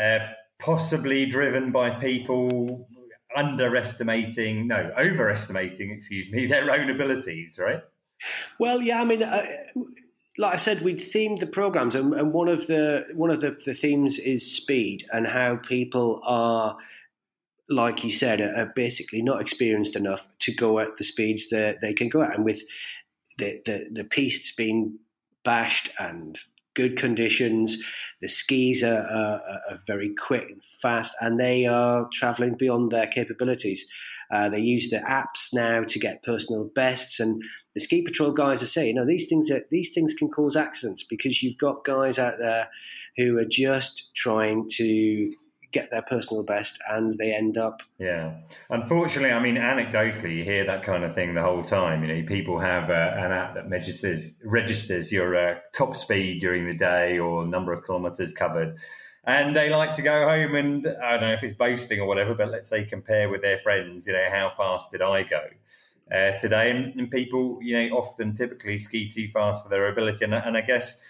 [0.00, 0.26] uh,
[0.58, 2.88] possibly driven by people
[3.36, 7.82] underestimating, no, overestimating, excuse me, their own abilities, right?
[8.58, 9.22] Well, yeah, I mean.
[9.22, 9.46] Uh,
[10.38, 13.54] like I said, we'd themed the programs, and, and one of the one of the,
[13.66, 16.78] the themes is speed and how people are
[17.68, 21.80] like you said, are, are, basically not experienced enough to go at the speeds that
[21.80, 22.34] they can go at.
[22.34, 22.62] And with
[23.38, 24.98] the, the, the pistes being
[25.44, 26.38] bashed and
[26.74, 27.78] good conditions,
[28.20, 33.06] the skis are, are, are very quick and fast, and they are traveling beyond their
[33.06, 33.84] capabilities.
[34.30, 37.42] Uh, they use the apps now to get personal bests, and
[37.74, 40.56] the ski patrol guys are saying, you know, these things are, these things can cause
[40.56, 42.68] accidents because you've got guys out there
[43.16, 45.32] who are just trying to
[45.72, 47.82] get their personal best, and they end up.
[47.98, 48.36] Yeah,
[48.70, 52.04] unfortunately, I mean, anecdotally, you hear that kind of thing the whole time.
[52.04, 56.66] You know, people have uh, an app that registers registers your uh, top speed during
[56.66, 58.76] the day or number of kilometres covered.
[59.24, 62.34] And they like to go home and I don't know if it's boasting or whatever,
[62.34, 64.08] but let's say compare with their friends.
[64.08, 65.42] You know, how fast did I go?
[66.12, 66.70] uh, today.
[66.70, 70.24] And, and, people, you know, often typically ski too fast for their ability.
[70.24, 71.00] And, and I guess,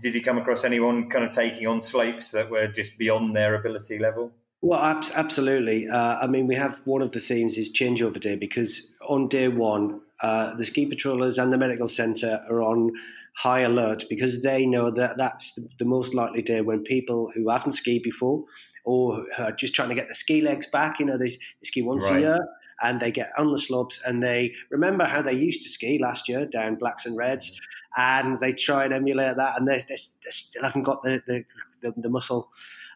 [0.00, 3.54] did you come across anyone kind of taking on slopes that were just beyond their
[3.54, 4.32] ability level?
[4.62, 5.88] Well, absolutely.
[5.88, 9.48] Uh, I mean, we have one of the themes is changeover day because on day
[9.48, 12.92] one, uh, the ski patrollers and the medical centre are on
[13.34, 17.72] high alert because they know that that's the, most likely day when people who haven't
[17.72, 18.44] skied before
[18.84, 21.82] or are just trying to get the ski legs back, you know, they, they ski
[21.82, 22.18] once right.
[22.18, 22.38] a year
[22.82, 26.28] and they get on the slopes and they remember how they used to ski last
[26.28, 27.60] year down blacks and reds
[27.96, 31.44] and they try and emulate that and they, they, they still haven't got the, the,
[31.82, 32.50] the, the muscle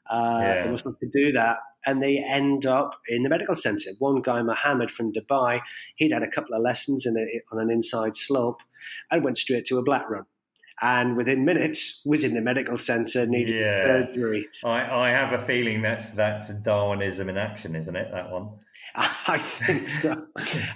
[0.08, 0.62] uh, yeah.
[0.64, 3.90] the muscle to do that and they end up in the medical centre.
[3.98, 5.60] One guy, Mohammed from Dubai,
[5.94, 7.10] he'd had a couple of lessons a,
[7.52, 8.60] on an inside slope
[9.10, 10.26] and went straight to a black run
[10.82, 14.04] and within minutes was in the medical centre needing yeah.
[14.06, 14.48] surgery.
[14.64, 18.10] I, I, have a feeling that's that's Darwinism in action, isn't it?
[18.12, 18.50] That one.
[19.28, 20.26] I think so.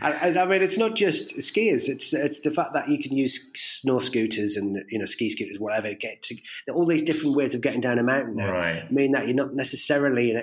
[0.03, 3.17] and, and, I mean, it's not just skiers; it's it's the fact that you can
[3.17, 5.95] use snow scooters and you know ski scooters, whatever.
[5.95, 6.37] Get to
[6.71, 8.93] all these different ways of getting down a mountain now right.
[8.93, 10.35] mean that you're not necessarily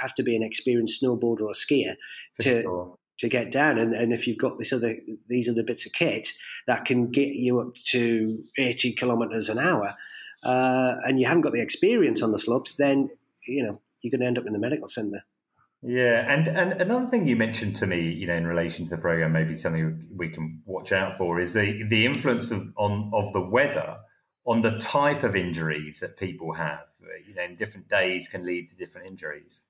[0.00, 1.96] have to be an experienced snowboarder or skier
[2.36, 2.98] For to sure.
[3.18, 3.76] to get down.
[3.76, 4.96] And, and if you've got this other
[5.28, 6.28] these other bits of kit
[6.66, 9.94] that can get you up to eighty kilometers an hour,
[10.42, 13.10] uh, and you haven't got the experience on the slopes, then
[13.46, 15.22] you know you're going to end up in the medical centre.
[15.82, 19.00] Yeah, and and another thing you mentioned to me, you know, in relation to the
[19.00, 23.32] program, maybe something we can watch out for is the the influence of on of
[23.32, 23.98] the weather
[24.46, 26.80] on the type of injuries that people have.
[27.28, 29.64] You know, in different days can lead to different injuries.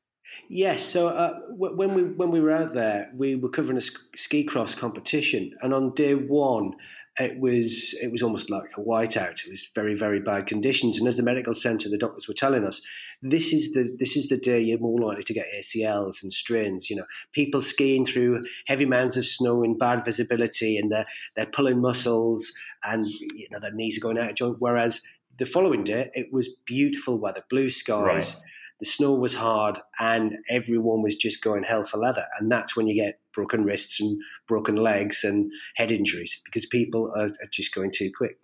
[0.49, 0.85] Yes.
[0.85, 4.75] So uh, when we when we were out there, we were covering a ski cross
[4.75, 6.75] competition, and on day one,
[7.18, 9.44] it was it was almost like a whiteout.
[9.46, 10.98] It was very very bad conditions.
[10.98, 12.83] And as the medical centre, the doctors were telling us,
[13.22, 16.90] this is the this is the day you're more likely to get ACLs and strains.
[16.90, 21.46] You know, people skiing through heavy mounds of snow in bad visibility, and they're they're
[21.46, 22.52] pulling muscles,
[22.85, 24.57] and you know their knees are going out of joint.
[24.59, 25.00] Whereas
[25.38, 28.35] the following day, it was beautiful weather, blue skies.
[28.35, 28.42] Right
[28.78, 32.26] the snow was hard and everyone was just going hell for leather.
[32.38, 37.12] And that's when you get broken wrists and broken legs and head injuries because people
[37.16, 38.38] are, are just going too quick.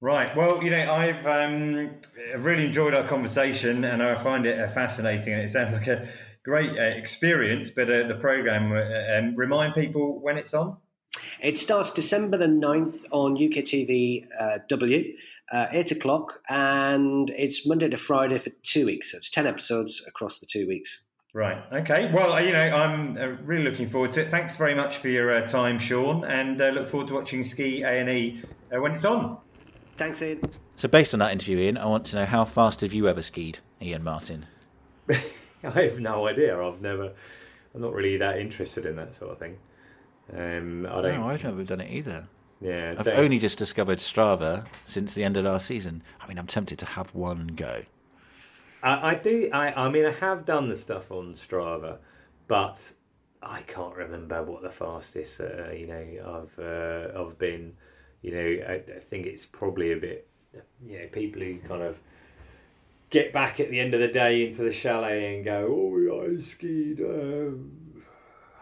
[0.00, 0.36] Right.
[0.36, 1.90] Well, you know, I've um,
[2.36, 5.32] really enjoyed our conversation and I find it uh, fascinating.
[5.32, 6.08] And it sounds like a
[6.44, 10.76] great uh, experience, but uh, the program, uh, um, remind people when it's on?
[11.40, 15.14] It starts December the 9th on UKTV uh, W
[15.52, 19.12] uh, 8 o'clock, and it's Monday to Friday for two weeks.
[19.12, 21.02] So it's 10 episodes across the two weeks.
[21.34, 21.62] Right.
[21.72, 22.10] Okay.
[22.12, 24.30] Well, uh, you know, I'm uh, really looking forward to it.
[24.30, 27.82] Thanks very much for your uh, time, Sean, and uh, look forward to watching Ski
[27.82, 28.42] A and E
[28.74, 29.38] uh, when it's on.
[29.96, 30.42] Thanks, Iain.
[30.76, 33.22] So, based on that interview, Iain, I want to know how fast have you ever
[33.22, 34.46] skied, Iain Martin?
[35.10, 36.60] I have no idea.
[36.60, 37.12] I've never.
[37.74, 39.56] I'm not really that interested in that sort of thing.
[40.34, 41.20] Um, I don't.
[41.20, 42.28] No, I've never done it either.
[42.62, 46.02] Yeah, I've only just discovered Strava since the end of last season.
[46.20, 47.82] I mean, I'm tempted to have one go.
[48.82, 49.50] I, I do.
[49.52, 51.98] I, I mean, I have done the stuff on Strava,
[52.46, 52.92] but
[53.42, 55.40] I can't remember what the fastest.
[55.40, 57.74] Uh, you know, I've uh, I've been.
[58.22, 60.28] You know, I, I think it's probably a bit.
[60.80, 61.98] You know, people who kind of
[63.10, 66.40] get back at the end of the day into the chalet and go, "Oh, I
[66.40, 68.04] skied." Um,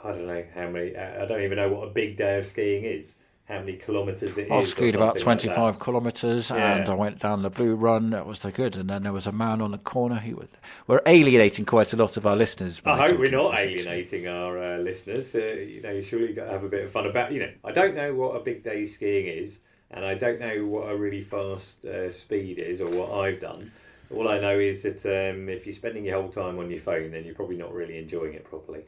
[0.03, 0.97] I don't know how many.
[0.97, 3.17] I don't even know what a big day of skiing is
[3.51, 4.69] how many kilometres it I is.
[4.69, 6.77] I skied about 25 like kilometres yeah.
[6.77, 8.11] and I went down the blue run.
[8.11, 8.77] That was the good.
[8.77, 10.21] And then there was a man on the corner.
[10.21, 10.49] He was,
[10.87, 12.81] We're alienating quite a lot of our listeners.
[12.85, 15.35] I hope we're not alienating our uh, listeners.
[15.35, 17.41] Uh, you know, surely you've surely got to have a bit of fun about, you
[17.41, 19.59] know, I don't know what a big day skiing is
[19.91, 23.73] and I don't know what a really fast uh, speed is or what I've done.
[24.15, 27.11] All I know is that um, if you're spending your whole time on your phone,
[27.11, 28.85] then you're probably not really enjoying it properly.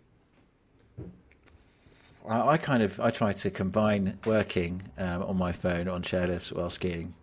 [2.29, 6.71] I, kind of I try to combine working um, on my phone on chairlifts while
[6.71, 7.15] skiing.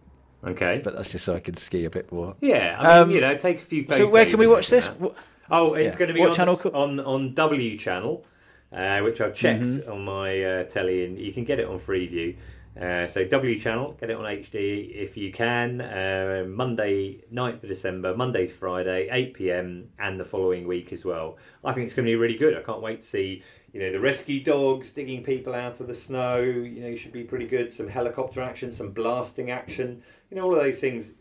[0.44, 2.36] Okay, but that's just so I can ski a bit more.
[2.40, 3.84] Yeah, I mean, um, you know, take a few.
[3.84, 3.98] Photos.
[3.98, 4.88] So where can we watch this?
[4.88, 5.14] That.
[5.52, 6.00] Oh, it's yeah.
[6.00, 6.62] going to be what on, channel?
[6.74, 8.26] on on W channel,
[8.72, 9.92] uh, which I've checked mm-hmm.
[9.92, 12.38] on my uh, telly, and you can get it on Freeview.
[12.80, 15.82] Uh, so W channel, get it on HD if you can.
[15.82, 19.90] Uh, Monday, 9th of December, Monday to Friday, 8 p.m.
[20.00, 21.36] and the following week as well.
[21.64, 22.56] I think it's going to be really good.
[22.56, 25.96] I can't wait to see you know the rescue dogs digging people out of the
[25.96, 30.44] snow you know should be pretty good some helicopter action some blasting action you know
[30.44, 31.14] all of those things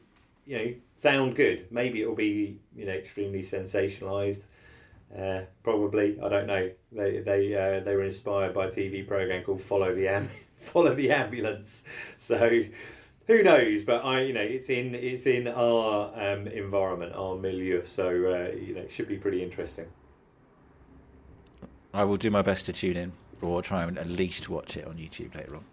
[0.46, 4.42] you know sound good maybe it'll be you know extremely sensationalized
[5.16, 6.70] Uh, probably, I don't know.
[6.92, 10.94] They they uh, they were inspired by a TV program called Follow the Am- Follow
[10.94, 11.82] the Ambulance.
[12.18, 12.64] So
[13.26, 13.84] who knows?
[13.84, 17.84] But I, you know, it's in it's in our um, environment, our milieu.
[17.84, 19.86] So uh, you know, it should be pretty interesting.
[21.92, 24.86] I will do my best to tune in, or try and at least watch it
[24.86, 25.64] on YouTube later on.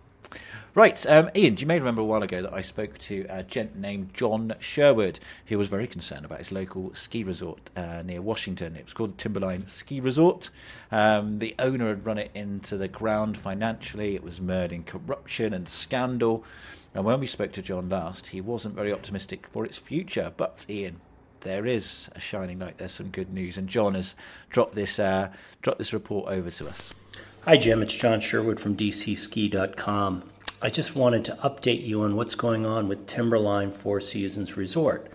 [0.73, 3.77] Right, um, Iain, you may remember a while ago that I spoke to a gent
[3.77, 8.75] named John Sherwood, who was very concerned about his local ski resort uh, near Washington.
[8.75, 10.49] It was called Timberline Ski Resort.
[10.91, 15.53] Um, the owner had run it into the ground financially, it was mired in corruption
[15.53, 16.43] and scandal.
[16.93, 20.33] And when we spoke to John last, he wasn't very optimistic for its future.
[20.35, 20.99] But, Iain,
[21.45, 22.79] there is a shining light.
[22.79, 24.15] There's some good news, and John has
[24.49, 25.31] dropped this uh,
[25.61, 26.91] dropped this report over to us.
[27.45, 27.81] Hi, Jim.
[27.83, 30.23] It's John Sherwood from DCSki.com.
[30.63, 35.11] I just wanted to update you on what's going on with Timberline Four Seasons Resort.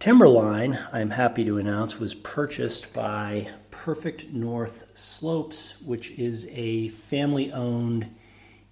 [0.00, 7.52] Timberline, I'm happy to announce, was purchased by Perfect North Slopes, which is a family
[7.52, 8.12] owned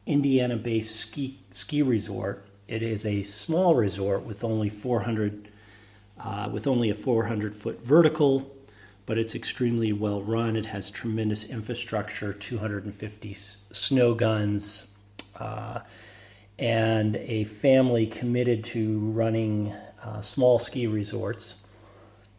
[0.06, 2.48] Indiana based ski, ski resort.
[2.66, 5.49] It is a small resort with only 400
[6.24, 8.54] uh, with only a 400 foot vertical,
[9.06, 10.56] but it's extremely well run.
[10.56, 14.96] It has tremendous infrastructure, 250 s- snow guns,
[15.38, 15.80] uh,
[16.58, 19.72] and a family committed to running
[20.04, 21.62] uh, small ski resorts,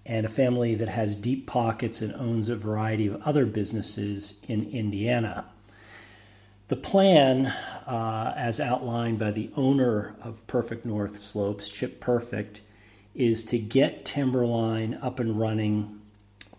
[0.06, 4.70] and a family that has deep pockets and owns a variety of other businesses in
[4.70, 5.46] Indiana.
[6.67, 12.62] The plan, uh, as outlined by the owner of Perfect North Slopes, Chip Perfect,
[13.13, 16.00] is to get Timberline up and running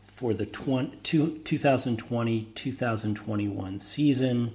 [0.00, 4.54] for the 2020 2021 season.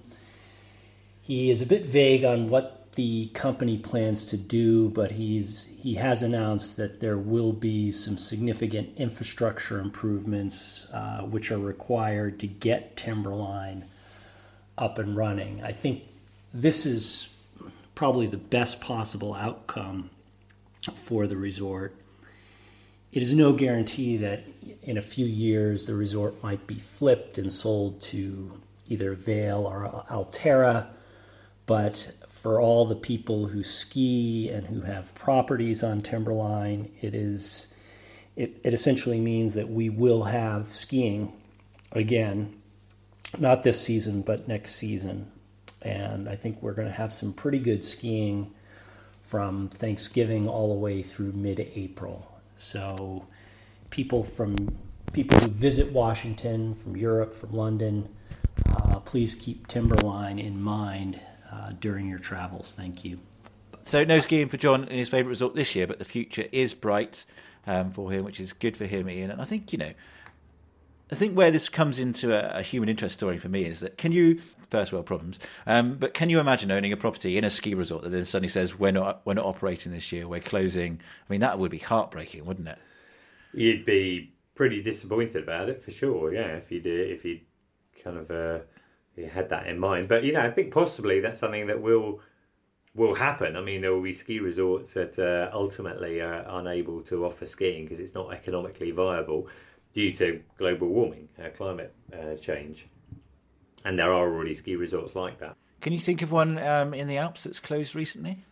[1.21, 5.95] He is a bit vague on what the company plans to do, but he's he
[5.95, 12.47] has announced that there will be some significant infrastructure improvements uh, which are required to
[12.47, 13.85] get Timberline
[14.77, 15.63] up and running.
[15.63, 16.03] I think
[16.53, 17.45] this is
[17.93, 20.09] probably the best possible outcome
[20.95, 21.95] for the resort.
[23.11, 24.43] It is no guarantee that
[24.83, 30.03] in a few years the resort might be flipped and sold to either Vail or
[30.09, 30.87] Alterra,
[31.65, 37.75] but for all the people who ski and who have properties on Timberline, it is
[38.35, 41.33] it, it essentially means that we will have skiing
[41.91, 42.55] again,
[43.39, 45.31] not this season, but next season.
[45.81, 48.53] And I think we're going to have some pretty good skiing
[49.27, 52.31] from Thanksgiving all the way through mid-April.
[52.55, 53.27] So
[53.89, 54.77] people from
[55.11, 58.07] people who visit Washington from Europe, from London,
[58.69, 61.19] uh, please keep Timberline in mind
[61.51, 62.73] uh, during your travels.
[62.73, 63.19] Thank you.
[63.83, 66.73] So no skiing for John in his favourite resort this year, but the future is
[66.73, 67.25] bright
[67.65, 69.29] um, for him, which is good for him, Iain.
[69.29, 69.91] And I think you know,
[71.11, 73.97] I think where this comes into a, a human interest story for me is that
[73.97, 74.39] can you
[74.69, 78.03] first world problems, um, but can you imagine owning a property in a ski resort
[78.03, 80.99] that then suddenly says we're not we're not operating this year, we're closing?
[81.27, 82.77] I mean, that would be heartbreaking, wouldn't it?
[83.53, 86.33] You'd be pretty disappointed about it for sure.
[86.33, 87.39] Yeah, if you did, if you
[88.03, 88.59] kind of uh,
[89.15, 90.09] you had that in mind.
[90.09, 92.19] But you know, I think possibly that's something that will
[92.93, 93.55] will happen.
[93.55, 97.85] I mean, there will be ski resorts that uh, ultimately are unable to offer skiing
[97.85, 99.47] because it's not economically viable
[99.97, 102.85] due to global warming, uh, climate uh, change.
[103.83, 105.55] And there are already ski resorts like that.
[105.81, 108.45] Can you think of one um, in the Alps that's closed recently?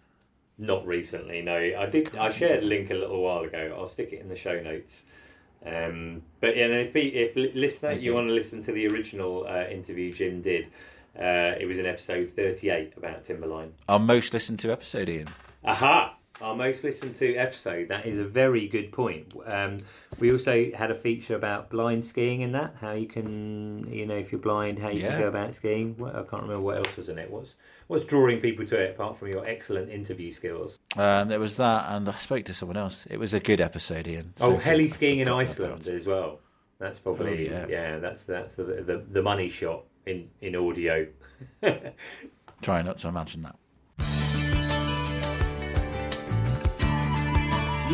[0.58, 1.55] Not recently, no.
[1.55, 2.15] I did.
[2.15, 3.75] I shared a link a little while ago.
[3.77, 5.05] I'll stick it in the show notes.
[5.63, 8.15] Um, but yeah, if if listener, you.
[8.15, 10.65] want to listen to the original uh, interview Jim did,
[11.19, 13.73] uh, it was in episode thirty-eight about Timberline.
[13.88, 15.27] Our most listened to episode, Iain.
[15.63, 16.17] Aha!
[16.41, 17.88] Our most listened to episode.
[17.88, 19.34] That is a very good point.
[19.45, 19.78] Um,
[20.19, 22.76] we also had a feature about blind skiing in that.
[22.82, 25.12] How you can, you know, if you're blind, how you Yeah.
[25.12, 25.95] can go about skiing.
[25.98, 27.32] What, I can't remember what else was in it.
[27.32, 27.56] What's
[27.88, 30.78] what's drawing people to it apart from your excellent interview skills?
[30.98, 33.06] Um, there was that, and I spoke to someone else.
[33.10, 34.34] It was a good episode, Iain.
[34.41, 36.41] oh, So heli skiing in Iceland as well.
[36.80, 37.67] That's probably Oh, yeah.
[37.69, 38.00] yeah.
[38.00, 41.08] That's that's the, the the money shot in in audio.
[42.62, 43.56] Try not to imagine that.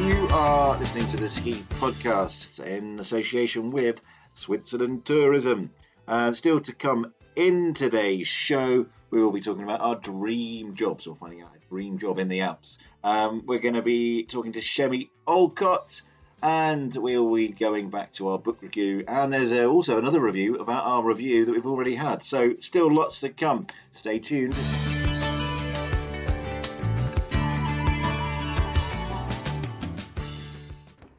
[0.02, 4.02] You are listening to the Ski Podcast in association with
[4.34, 5.70] Switzerland Tourism.
[6.08, 11.06] Uh, still to come in today's show, we will be talking about our dream jobs
[11.06, 12.80] or finding out a dream job in the Alps.
[13.04, 16.02] Um, we're going to be talking to Chemmy Alcott
[16.41, 19.04] and we'll be going back to our book review.
[19.08, 22.24] And there's uh, also another review about our review that we've already had.
[22.24, 23.68] So, still lots to come.
[23.91, 24.56] Stay tuned.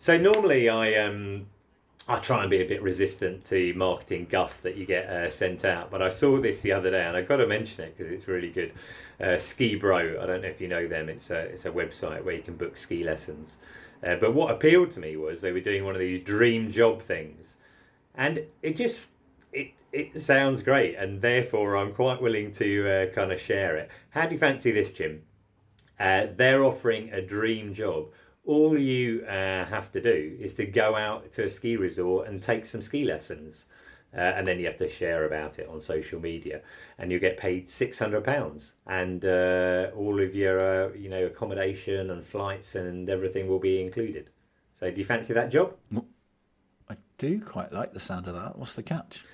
[0.02, 1.46] So normally I um
[2.08, 5.64] I try and be a bit resistant to marketing guff that you get uh, sent
[5.64, 5.92] out.
[5.92, 8.26] But I saw this the other day, and I've got to mention it because it's
[8.26, 8.72] really good.
[9.20, 11.08] Uh, SkiBro, I don't know if you know them.
[11.08, 13.58] It's a it's a website where you can book ski lessons.
[14.04, 17.00] Uh, but what appealed to me was they were doing one of these dream job
[17.00, 17.54] things,
[18.12, 19.10] and it just
[19.52, 23.88] it it sounds great, and therefore I'm quite willing to uh, kind of share it.
[24.10, 25.22] How do you fancy this, Jim?
[26.00, 28.08] Uh, they're offering a dream job
[28.44, 32.42] all you uh, have to do is to go out to a ski resort and
[32.42, 33.66] take some ski lessons.
[34.14, 36.60] Uh, and then you have to share about it on social media,
[36.98, 41.24] and you get paid six hundred pounds, and uh, all of your uh, you know
[41.24, 44.28] accommodation and flights and everything will be included.
[44.74, 45.76] So, do you fancy that job?
[46.90, 48.58] I do quite like the sound of that.
[48.58, 49.24] What's the catch?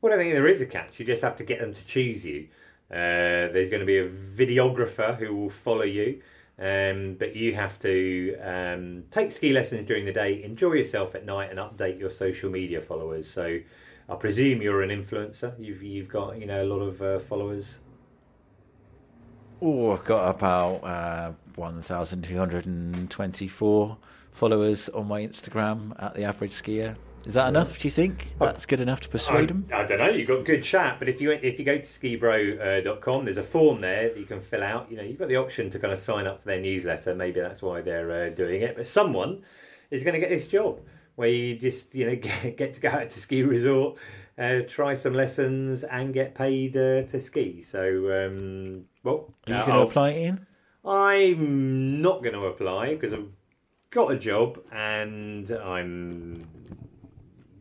[0.00, 0.98] Well, I think there is a catch.
[0.98, 2.48] You just have to get them to choose you.
[2.90, 6.22] Uh, there's going to be a videographer who will follow you.
[6.58, 11.26] Um, but you have to um, take ski lessons during the day, enjoy yourself at
[11.26, 13.28] night, and update your social media followers.
[13.28, 13.58] So,
[14.08, 15.52] I presume you're an influencer.
[15.58, 17.80] You've you've got you know a lot of uh, followers.
[19.60, 23.98] Oh, I've got about uh, one thousand two hundred and twenty-four
[24.32, 26.96] followers on my Instagram at the average skier.
[27.26, 27.76] Is that enough?
[27.78, 29.68] Do you think that's good enough to persuade them?
[29.74, 30.10] I, don't know.
[30.10, 33.80] You've got good chat, but if you if you go to skibro.com, there's a form
[33.80, 34.88] there that you can fill out.
[34.90, 37.16] You know, you've got the option to kind of sign up for their newsletter.
[37.16, 38.76] Maybe that's why they're uh, doing it.
[38.76, 39.42] But someone
[39.90, 40.80] is going to get this job
[41.16, 43.98] where you just you know get, get to go out to ski resort,
[44.38, 47.60] uh, try some lessons, and get paid uh, to ski.
[47.60, 50.46] So, um, well, Are you uh, going to apply in?
[50.84, 53.30] I'm not going to apply because I've
[53.90, 56.36] got a job and I'm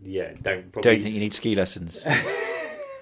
[0.06, 2.06] yeah don't probably Don't think you need ski lessons.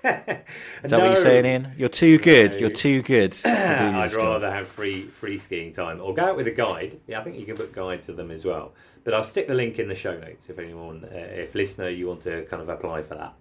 [0.04, 1.72] Is that what you're saying, Iain?
[1.78, 2.52] You're too good.
[2.52, 2.58] No.
[2.58, 4.20] You're too good to do I'd job.
[4.22, 7.00] rather have free free skiing time or go out with a guide.
[7.08, 8.74] Yeah, I think you can book guide to them as well.
[9.06, 12.08] But I'll stick the link in the show notes if anyone, uh, if listener, you
[12.08, 13.34] want to kind of apply for that.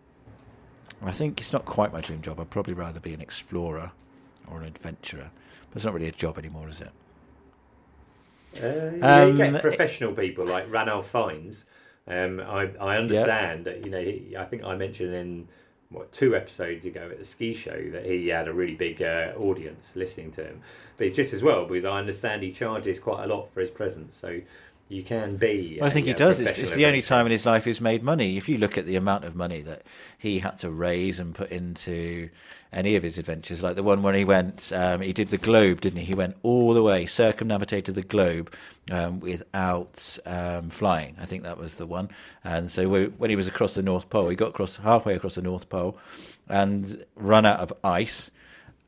[1.05, 2.39] I think it's not quite my dream job.
[2.39, 3.91] I'd probably rather be an explorer
[4.49, 5.31] or an adventurer.
[5.71, 6.91] But it's not really a job anymore, is it?
[8.63, 11.65] Uh, yeah, you Um, get professional people like Ranulph Fiennes.
[12.07, 14.03] Um, I, I understand that you know.
[14.03, 15.49] He, I think I mentioned in
[15.91, 19.33] what two episodes ago at the ski show that he had a really big uh,
[19.37, 20.63] audience listening to him.
[20.97, 23.71] But it's just as well because I understand he charges quite a lot for his
[23.71, 24.17] presence.
[24.17, 24.41] So
[24.89, 25.79] you can be.
[25.81, 26.39] Well, I think a, he does.
[26.39, 28.37] It's, it's the only time in his life he's made money.
[28.37, 29.83] If you look at the amount of money that
[30.19, 32.29] he had to raise and put into
[32.73, 35.81] any of his adventures, like the one where he went, um, he did the globe,
[35.81, 36.07] didn't he?
[36.07, 38.55] He went all the way, circumnavigated the globe
[38.91, 41.17] um, without um, flying.
[41.21, 42.11] I think that was the one.
[42.45, 45.37] And so whe- when he was across the North Pole, he got across halfway across
[45.37, 45.97] the North Pole
[46.49, 48.31] and run out of ice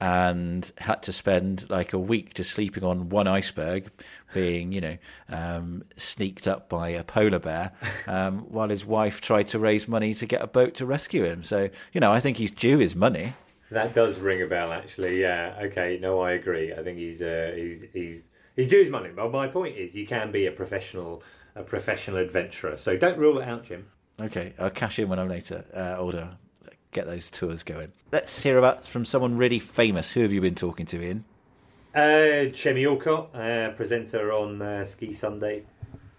[0.01, 3.91] and had to spend like a week just sleeping on one iceberg,
[4.33, 4.97] being you know
[5.29, 7.73] um, sneaked up by a polar bear,
[8.07, 11.43] um, while his wife tried to raise money to get a boat to rescue him.
[11.43, 13.35] So you know, I think he's due his money.
[13.71, 15.21] That does ring a bell, actually.
[15.21, 15.59] Yeah.
[15.63, 15.99] Okay.
[16.01, 16.73] No, I agree.
[16.73, 18.27] I think he's uh, he's he's
[18.57, 19.11] he's due his money.
[19.15, 21.23] But my point is, you can be a professional
[21.57, 22.77] a professional adventurer.
[22.77, 23.87] So don't rule it out, Jim.
[24.21, 26.37] Okay, I'll cash in when I'm later uh, older.
[26.95, 27.91] Get those tours going.
[28.13, 30.13] Let's hear about from someone really famous.
[30.13, 31.25] Who have you been talking to, Iain?
[31.93, 35.65] Uh, Chemmy Alcott, uh, presenter on uh, Ski Sunday,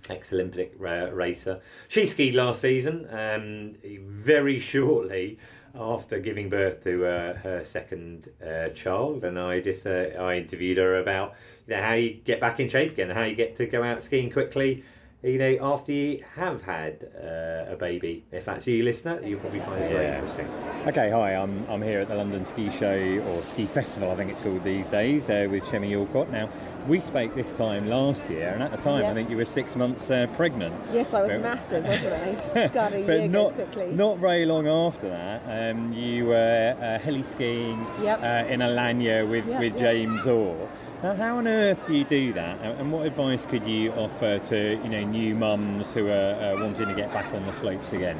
[0.09, 1.61] ex Olympic ra- racer.
[1.87, 5.39] She skied last season, um, very shortly
[5.73, 10.77] after giving birth to uh, her second uh, child, and I just uh, I interviewed
[10.77, 11.35] her about
[11.67, 14.03] you know how you get back in shape again, how you get to go out
[14.03, 14.83] skiing quickly.
[15.25, 19.59] You know, after you have had uh, a baby, if that's you, listener, you'll probably
[19.59, 20.13] find it very Yeah.
[20.13, 20.47] interesting.
[20.85, 22.95] Okay, hi, I'm, I'm here at the London Ski Show,
[23.27, 26.29] or Ski Festival, I think it's called these days, uh, with Chemmy Alcott.
[26.31, 26.47] Now,
[26.87, 29.09] we spoke this time last year, and at the time, Yeah.
[29.09, 30.75] I think you were six months uh, pregnant.
[30.93, 32.13] Yes, I was But- massive, wasn't
[32.55, 32.67] I?
[32.73, 33.95] God, a but year not, goes quickly.
[33.95, 38.21] not very long after that, um, you were uh, heli skiing Yep.
[38.21, 39.79] uh, in Alanya with, Yep, with yep.
[39.81, 40.69] James Orr.
[41.13, 42.59] How on earth do you do that?
[42.61, 46.59] And and what advice could you offer to you know new mums who are uh,
[46.59, 48.17] wanting to get back on the slopes again?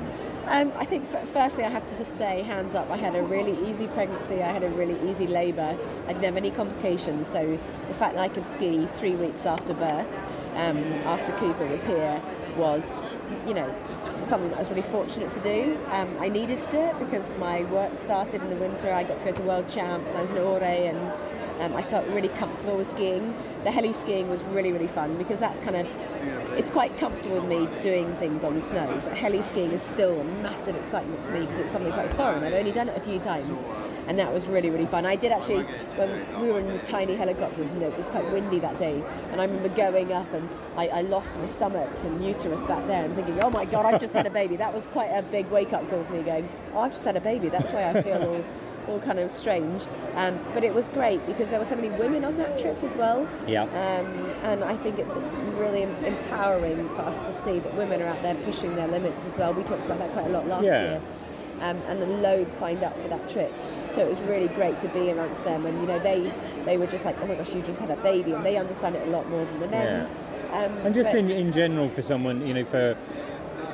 [0.48, 3.58] Um, I think f- firstly, I have to say, hands up, I had a really
[3.68, 4.36] easy pregnancy.
[4.36, 5.76] I had a really easy labour.
[6.06, 7.28] I didn't have any complications.
[7.28, 10.12] So the fact that I could ski three weeks after birth,
[10.56, 12.22] um, after Cooper was here,
[12.56, 13.02] was,
[13.48, 13.74] you know,
[14.22, 15.78] something that I was really fortunate to do.
[15.92, 18.92] Um, I needed to do it because my work started in the winter.
[18.92, 20.14] I got to go to World Champs.
[20.14, 23.34] I was in Åre and um, I felt really comfortable with skiing.
[23.64, 25.88] The heli skiing was really, really fun because that's kind of,
[26.58, 29.02] it's quite comfortable with me doing things on snow.
[29.04, 32.44] But heli skiing is still a massive excitement for me because it's something quite foreign.
[32.44, 33.64] I've only done it a few times.
[34.08, 35.06] and that was really really fun.
[35.06, 35.64] I did actually
[35.98, 39.42] when we were in the tiny helicopters and it was quite windy that day, and
[39.42, 43.16] I remember going up and I, I lost my stomach and uterus back there and
[43.16, 44.56] thinking, oh my god, I've just had a baby.
[44.58, 47.18] That was quite a big wake up call for me, going, oh, I've just had
[47.18, 47.50] a baby.
[47.50, 48.44] That's why I feel all
[48.88, 49.86] all kind of strange.
[50.16, 52.96] Um, but it was great because there were so many women on that trip as
[52.96, 53.28] well.
[53.48, 53.64] Yeah.
[53.64, 54.08] Um,
[54.44, 55.16] and I think it's
[55.58, 59.38] really empowering for us to see that women are out there pushing their limits as
[59.38, 59.54] well.
[59.54, 60.82] We talked about that quite a lot last Yeah.
[60.82, 61.02] year.
[61.62, 63.58] Um, and the loads signed up for that trip,
[63.90, 65.66] so it was really great to be amongst them.
[65.66, 66.30] And you know, they
[66.66, 68.98] they were just like, "Oh my gosh, you just had a baby," and they understand
[68.98, 70.06] it a lot more than the men.
[70.52, 72.98] Um, And just in, in general, for someone, you know, for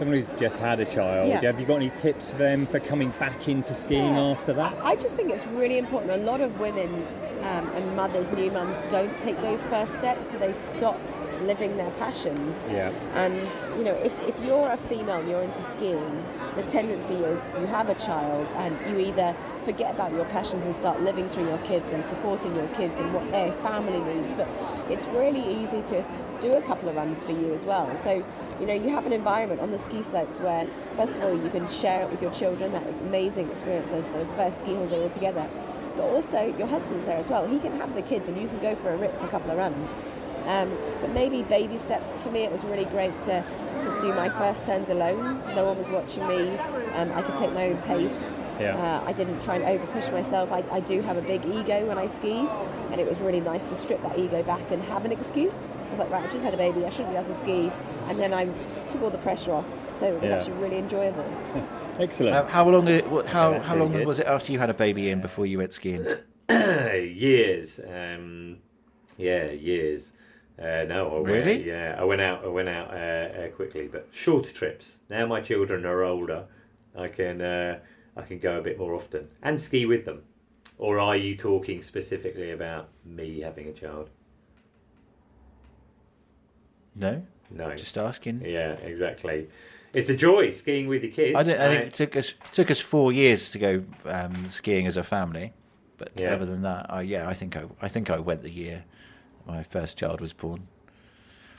[0.02, 1.41] someone who's just had a child, Yeah.
[1.41, 4.76] have you got any tips for them for coming back into skiing after that?
[4.82, 6.12] I just think it's really important.
[6.14, 7.06] A lot of women
[7.43, 10.99] um, and mothers, new mums, don't take those first steps, so they stop
[11.43, 12.66] living their passions.
[12.72, 12.91] Yeah.
[13.14, 13.36] And
[13.78, 16.24] you know, if, if you're a female and you're into skiing,
[16.56, 20.74] the tendency is you have a child and you either forget about your passions and
[20.74, 24.34] start living through your kids and supporting your kids and what their family needs.
[24.34, 24.47] But
[24.89, 26.04] it's really easy to
[26.41, 27.95] do a couple of runs for you as well.
[27.97, 28.25] So,
[28.59, 30.65] you know, you have an environment on the ski slopes where,
[30.95, 34.25] first of all, you can share it with your children, that amazing experience of the
[34.35, 35.47] first ski holiday all together.
[35.95, 37.47] But also, your husband's there as well.
[37.47, 39.51] He can have the kids and you can go for a rip for a couple
[39.51, 39.95] of runs.
[40.45, 42.11] Um, but maybe baby steps.
[42.23, 43.43] For me, it was really great to,
[43.83, 45.41] to do my first turns alone.
[45.55, 46.57] No one was watching me.
[46.95, 48.33] Um, I could take my own pace.
[48.62, 48.76] Yeah.
[48.78, 50.51] Uh, I didn't try and overpush myself.
[50.51, 52.47] I, I do have a big ego when I ski,
[52.91, 55.70] and it was really nice to strip that ego back and have an excuse.
[55.88, 56.86] I was like, right, I just had a baby.
[56.86, 57.72] I shouldn't be able to ski,
[58.07, 58.45] and then I
[58.88, 59.68] took all the pressure off.
[59.89, 60.38] So it was Yeah.
[60.38, 61.26] actually really enjoyable.
[61.99, 62.36] Excellent.
[62.36, 64.07] Uh, how long did it, what- how Yeah, how really long good.
[64.07, 66.05] was it after you had a baby in before you went skiing?
[66.49, 67.80] years.
[67.80, 68.57] Um,
[69.18, 70.12] yeah, years.
[70.59, 71.68] Uh, no, I went, Really?
[71.68, 72.43] Yeah, I went out.
[72.43, 74.99] I went out uh, uh, quickly, but shorter trips.
[75.09, 76.45] Now my children are older.
[76.95, 77.80] I can uh,
[78.16, 80.24] I can go a bit more often and ski with them.
[80.78, 84.09] Or are you talking specifically about me having a child?
[86.95, 87.76] No, No.
[87.76, 88.41] just asking.
[88.45, 89.47] Yeah, exactly.
[89.93, 91.36] It's a joy skiing with your kids.
[91.38, 94.97] I, I think it took us took us four years to go um, skiing as
[94.97, 95.53] a family,
[95.97, 96.34] but Yeah.
[96.34, 98.86] other than that, I, yeah, I think I I think I went the year
[99.45, 100.68] my first child was born.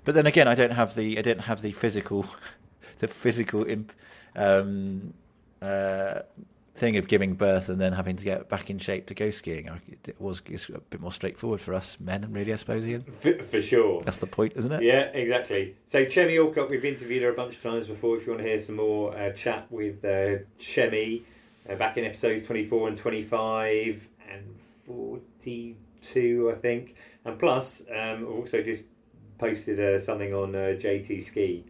[0.04, 2.26] But then again, I don't have the I don't have the physical
[2.98, 3.92] the physical imp,
[4.34, 5.14] um,
[5.62, 6.22] uh,
[6.74, 9.68] thing of giving birth and then having to get back in shape to go skiing.
[10.04, 10.42] It was
[10.74, 12.84] a bit more straightforward for us men, really, I suppose.
[12.84, 14.02] Iain, for, for sure.
[14.02, 14.82] that's the point, isn't it?
[14.82, 15.76] Yeah, exactly.
[15.84, 18.16] So Chemmy Alcott, we've interviewed her a bunch of times before.
[18.16, 21.22] If you want to hear some more uh, chat with uh, Chemmy,
[21.68, 26.96] uh, back in episodes twenty four and twenty five and forty two, I think.
[27.24, 28.82] And plus, um, I've also just
[29.38, 31.64] posted uh, something on uh, JT Ski,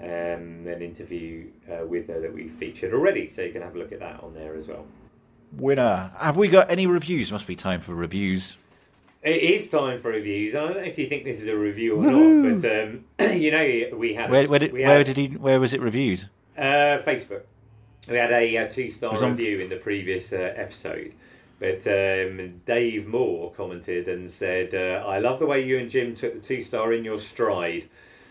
[0.00, 3.28] um, an interview uh, with her that we featured already.
[3.28, 4.86] So you can have a look at that on there as well.
[5.52, 6.12] Winner.
[6.18, 7.32] Have we got any reviews?
[7.32, 8.56] Must be time for reviews.
[9.22, 10.54] It is time for reviews.
[10.54, 13.04] I don't know if you think this is a review or not, but um,
[13.36, 16.28] you know we had Where, where did we where did he where was it reviewed?
[16.56, 17.42] Uh, Facebook.
[18.08, 21.14] We had a, uh two star review in the previous uh, episode,
[21.58, 26.14] but um, Dave Moore commented and said, uh, "I love the way you and Jim
[26.14, 27.88] took the two star in your stride.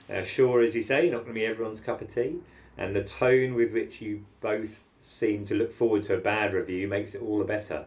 [0.09, 2.37] Uh, sure, as you say, not going to be everyone's cup of tea,
[2.77, 6.87] and the tone with which you both seem to look forward to a bad review
[6.87, 7.85] makes it all the better."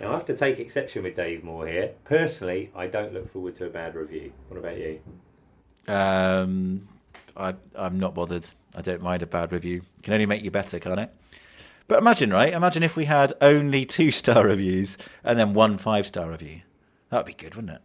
[0.00, 1.92] Now, I have to take exception with Dave Moore here.
[2.04, 4.32] Personally, I don't look forward to a bad review.
[4.48, 5.00] What about you?
[5.86, 6.88] Um,
[7.36, 8.46] I, I'm not bothered.
[8.74, 9.82] I don't mind a bad review.
[9.98, 11.14] It Can only make you better, can't it?
[11.88, 12.52] But imagine, right?
[12.52, 16.62] Imagine if we had only two star reviews and then one five star review.
[17.10, 17.82] That'd be good, wouldn't it?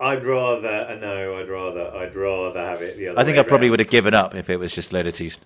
[0.00, 1.36] I'd rather uh, no.
[1.38, 3.16] I'd rather I'd rather have it the other.
[3.16, 3.22] Way.
[3.22, 3.72] I think I probably round.
[3.72, 5.30] would have given up if it was just a load of two.
[5.30, 5.44] St-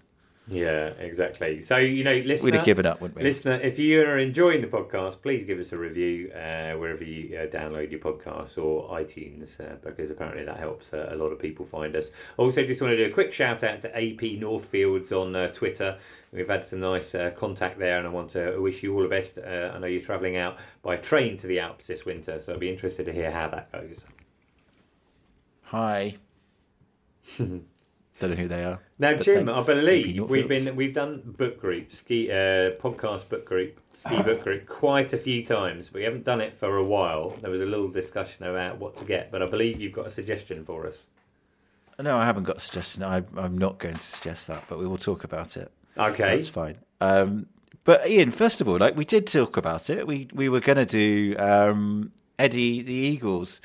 [0.49, 1.63] Yeah, exactly.
[1.63, 3.23] So you know, listener, We'd have given up, wouldn't we?
[3.23, 7.37] Listener, if you are enjoying the podcast, please give us a review uh, wherever you
[7.39, 11.39] uh, download your podcasts or iTunes, uh, because apparently that helps uh, a lot of
[11.39, 12.11] people find us.
[12.37, 15.99] Also, just want to do a quick shout out to AP Northfields on uh, Twitter.
[16.33, 19.09] We've had some nice uh, contact there, and I want to wish you all the
[19.09, 19.39] best.
[19.39, 22.61] Uh, I know you're travelling out by train to the Alps this winter, so I'd
[22.61, 24.07] be interested to hear how that goes.
[25.71, 26.17] Hi.
[27.39, 27.63] Don't
[28.21, 28.81] know who they are.
[28.99, 29.63] Now, Jim, thanks.
[29.63, 34.43] I believe we've been we've done book group ski uh, podcast book group ski book
[34.45, 35.93] group quite a few times.
[35.93, 37.31] We haven't done it for a while.
[37.41, 40.11] There was a little discussion about what to get, but I believe you've got a
[40.11, 41.07] suggestion for us.
[42.01, 43.05] No, I haven't got a suggestion.
[43.05, 45.71] I, I'm not going to suggest that, but we will talk about it.
[45.97, 46.35] Okay.
[46.35, 46.79] That's fine.
[47.01, 47.47] Um,
[47.85, 50.05] but Iain, first of all, like we did talk about it.
[50.05, 52.11] We we were going to do um,
[52.41, 53.61] Eddie the Eagles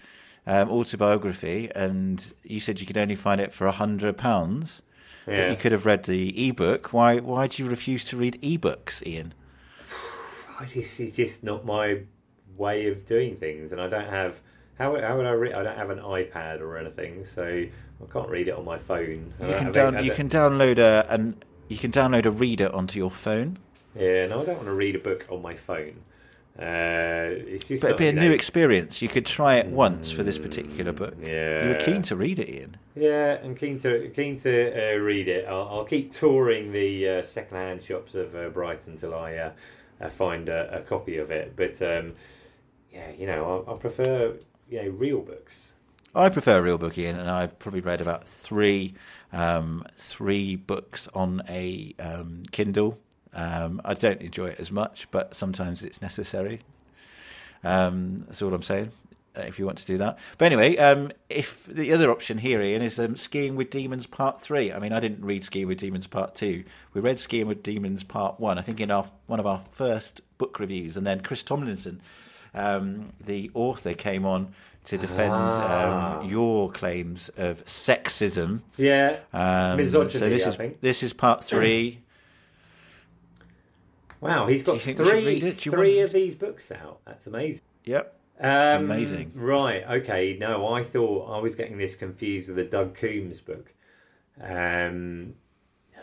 [0.48, 4.82] um, autobiography, and you said you could only find it for a hundred pounds.
[5.28, 5.44] Yeah.
[5.44, 6.94] But you could have read the ebook.
[6.94, 9.34] Why why do you refuse to read ebooks, Iain?
[10.60, 12.02] I just, it's just not my
[12.58, 14.40] way of doing things, and I don't have.
[14.78, 15.56] How, how would I read?
[15.56, 19.34] I don't have an iPad or anything, so I can't read it on my phone.
[19.40, 23.12] You can down, you can download a an you can download a reader onto your
[23.12, 23.58] phone.
[23.96, 26.02] Yeah, no, I don't want to read a book on my phone.
[26.58, 29.02] Uh, it's But it'd be a new know- experience.
[29.02, 31.16] You could try it once for this particular book.
[31.22, 32.78] Yeah, You were keen to read it, Iain.
[32.96, 35.46] Yeah, I'm keen to keen to uh, read it.
[35.50, 39.52] I'll, I'll keep touring the uh, second-hand shops of uh, Brighton until I uh,
[40.00, 41.58] uh, find a, a copy of it.
[41.58, 42.14] But um,
[42.94, 44.36] yeah, you know, I, I prefer
[44.70, 45.74] you know real books.
[46.18, 48.94] I prefer a real book, Iain, and I've probably read about three
[49.34, 52.98] um, three books on a um, Kindle.
[53.36, 56.62] Um, I don't enjoy it as much, but sometimes it's necessary.
[57.64, 58.92] Um, that's all I'm saying.
[59.38, 62.62] uh, If you want to do that, but anyway, um, if the other option here,
[62.62, 64.72] Iain, is um, Skiing with Demons Part Three.
[64.72, 66.64] I mean, I didn't read Skiing with Demons Part Two.
[66.94, 68.58] We read Skiing with Demons Part One.
[68.58, 72.02] I think in our one of our first book reviews, and then Chris Tomlinson,
[72.54, 74.54] um, the author, came on
[74.86, 76.20] to defend Ah.
[76.20, 78.62] um, your claims of sexism.
[78.78, 80.20] Yeah, Um, misogyny.
[80.20, 82.00] so this is this is part three.
[84.22, 85.52] Wow, he's got think we should three?
[85.52, 87.00] Three of these books out.
[87.06, 87.62] That's amazing.
[87.86, 88.20] Yep.
[88.40, 89.32] Um, Amazing.
[89.36, 89.84] Right.
[89.88, 90.36] Okay.
[90.40, 93.74] No, I thought I was getting this confused with the Doug Coombs book.
[94.42, 95.36] Um,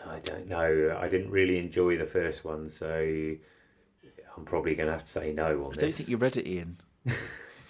[0.07, 0.97] I don't know.
[0.99, 3.35] I didn't really enjoy the first one, so
[4.35, 6.47] I'm probably going to have to say no on I don't think you read it,
[6.47, 6.77] Iain.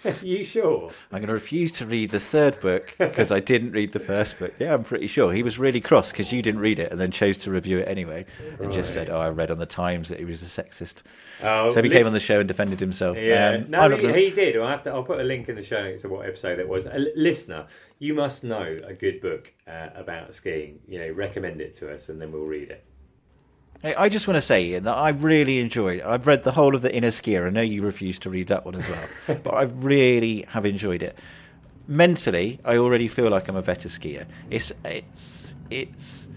[0.22, 0.90] you sure?
[1.12, 4.38] I'm going to refuse to read the third book because I didn't read the first
[4.38, 4.52] book.
[4.58, 5.32] Yeah, I'm pretty sure.
[5.32, 7.88] He was really cross because you didn't read it and then chose to review it
[7.88, 8.26] anyway
[8.60, 11.02] and just said, oh, I read on the Times that he was a sexist.
[11.42, 13.16] Oh, so he li- came on the show and defended himself.
[13.16, 13.50] Yeah.
[13.64, 14.56] Um, no, he, gonna- he did.
[14.58, 14.90] I'll have to.
[14.90, 16.86] I'll put a link in the show notes of what episode it was.
[16.86, 17.66] A l- listener,
[17.98, 20.80] you must know a good book uh, about skiing.
[20.86, 22.84] You know, recommend it to us, and then we'll read it.
[23.84, 26.06] Hey, I just want to say, Iain, that I really enjoyed it.
[26.06, 27.46] I've read the whole of the Inner Skier.
[27.46, 31.02] I know you refused to read that one as well, but I really have enjoyed
[31.02, 31.18] it.
[31.86, 34.26] Mentally, I already feel like I'm a better skier.
[34.48, 36.28] It's it's it's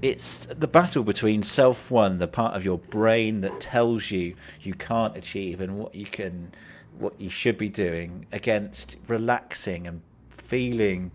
[0.00, 4.72] it's the battle between self one, the part of your brain that tells you you
[4.72, 6.50] can't achieve and what you can,
[6.96, 10.00] what you should be doing, against relaxing and
[10.30, 11.10] feeling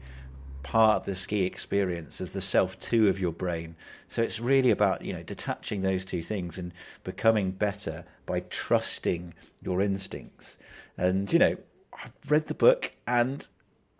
[0.63, 3.75] part of the ski experience as the self two of your brain.
[4.07, 9.33] So it's really about you know detaching those two things and becoming better by trusting
[9.61, 10.57] your instincts.
[10.97, 11.57] And you know,
[11.93, 13.47] I've read the book and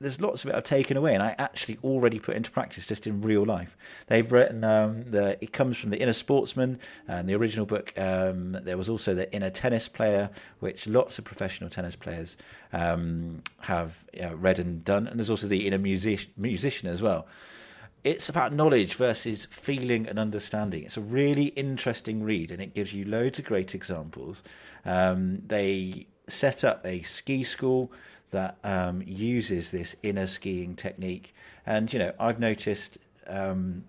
[0.02, 3.06] there's lots of it I've taken away, and I actually already put into practice just
[3.06, 3.78] in real life.
[4.08, 7.93] They've written um, the it comes from the Inner Sportsman and the original book.
[7.97, 10.30] Um, there was also the Inner Tennis Player,
[10.60, 12.38] which lots of professional tennis players
[12.74, 17.28] um, have uh, read and done, and there's also the Inner Music- Musician as well.
[18.04, 20.84] It's about knowledge versus feeling and understanding.
[20.84, 24.41] It's a really interesting read, and it gives you loads of great examples.
[24.86, 27.91] Um, they set up a ski school
[28.32, 31.34] that um, uses this inner skiing technique,
[31.66, 33.84] and you know I've noticed um,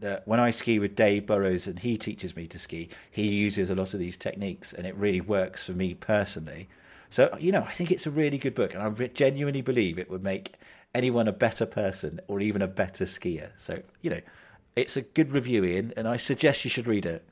[0.00, 3.70] that when I ski with Dave Burrows and he teaches me to ski, he uses
[3.70, 6.68] a lot of these techniques, and it really works for me personally.
[7.10, 10.10] So you know I think it's a really good book, and I genuinely believe it
[10.10, 10.54] would make
[10.94, 13.50] anyone a better person or even a better skier.
[13.58, 14.20] So you know,
[14.76, 17.24] it's a good review, Iain, and I suggest you should read it.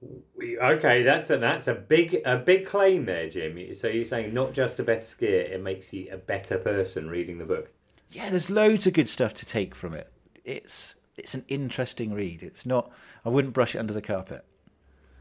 [0.00, 3.74] We- Okay, that's a that's a big a big claim there, Jim.
[3.74, 7.38] So you're saying not just a better skier, it makes you a better person reading
[7.38, 7.70] the book.
[8.10, 10.10] yeah, there's loads of good stuff to take from it.
[10.44, 12.42] It's it's an interesting read.
[12.42, 12.90] It's not.
[13.24, 14.44] I wouldn't brush it under the carpet.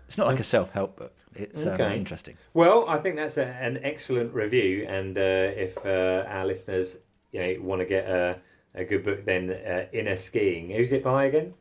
[0.08, 1.16] It's not like a self-help book.
[1.34, 2.38] It's um, interesting.
[2.54, 6.98] Well, I think that's a, an excellent review, and uh, if uh, our listeners
[7.32, 8.38] you know want to get a
[8.76, 10.70] a good book, then uh, Inner Skiing.
[10.70, 11.54] Who's it by again?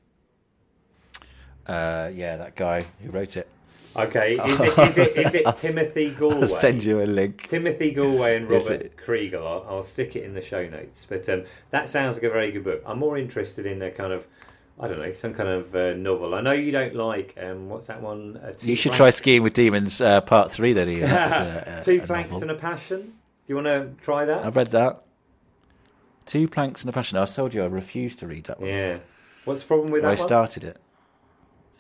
[1.67, 3.49] Uh, yeah, that guy who wrote it.
[3.97, 6.43] Okay, is it is it, is it Timothy Gallwey?
[6.43, 7.47] I'll send you a link.
[7.49, 8.97] Timothy Gallwey and Robert it?
[8.97, 9.47] Kriegel.
[9.47, 11.07] I'll, I'll stick it in the show notes.
[11.09, 12.83] But um, that sounds like a very good book.
[12.85, 14.27] I'm more interested in a kind of,
[14.81, 16.35] I don't know, some kind of uh, novel.
[16.35, 18.37] I know you don't like, um, what's that one?
[18.45, 20.73] Uh, You should Planks- try skiing with demons, uh, part three.
[20.73, 21.03] Then Iain.
[21.05, 22.43] A- a- Two a Planks novel.
[22.49, 23.01] and a Passion.
[23.03, 23.13] Do
[23.47, 24.45] you want to try that?
[24.45, 25.03] I've read that.
[26.27, 27.19] Two planks and a passion.
[27.19, 28.71] I told you I refused to read that one.
[28.71, 28.99] Yeah.
[29.45, 30.27] What's the problem with that I one?
[30.27, 30.79] started it.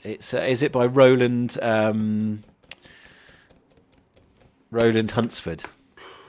[0.05, 2.44] It's uh, is it by Roland um,
[4.70, 5.64] Roland Huntford,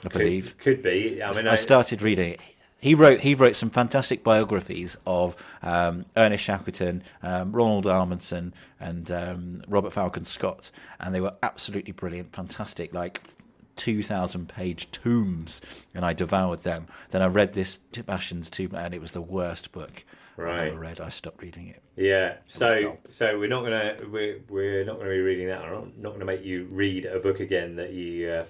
[0.04, 0.56] I believe.
[0.58, 1.22] Could, could be.
[1.22, 2.42] I mean, I started reading it.
[2.80, 9.12] He wrote he wrote some fantastic biographies of um, Ernest Shackleton, um, Roald Amundsen, and
[9.12, 13.22] um, Robert Falcon Scott, and they were absolutely brilliant, fantastic, like
[13.76, 15.62] 2,000 page tomes
[15.94, 16.88] and I devoured them.
[17.12, 20.04] Then I read this Sebastian's Tomb and it was the worst book
[20.38, 21.00] I've ever read.
[21.00, 21.82] I stopped reading it.
[21.96, 22.38] Yeah.
[22.50, 25.62] So so we're not gonna we're we're not gonna be reading that.
[25.64, 28.46] I'm not gonna make you read a book again that you uh,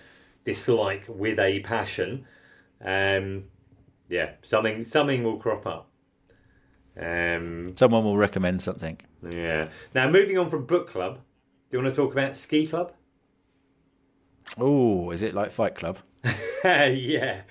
[0.46, 2.26] dislike with a passion.
[2.84, 3.46] Um,
[4.10, 5.90] yeah, something something will crop up.
[7.00, 8.98] Um, Someone will recommend something.
[9.32, 9.68] yeah.
[9.94, 11.16] Now moving on from book club,
[11.70, 12.94] do you want to talk about ski club?
[14.58, 15.98] Oh, is it like Fight Club?
[16.64, 17.42] yeah.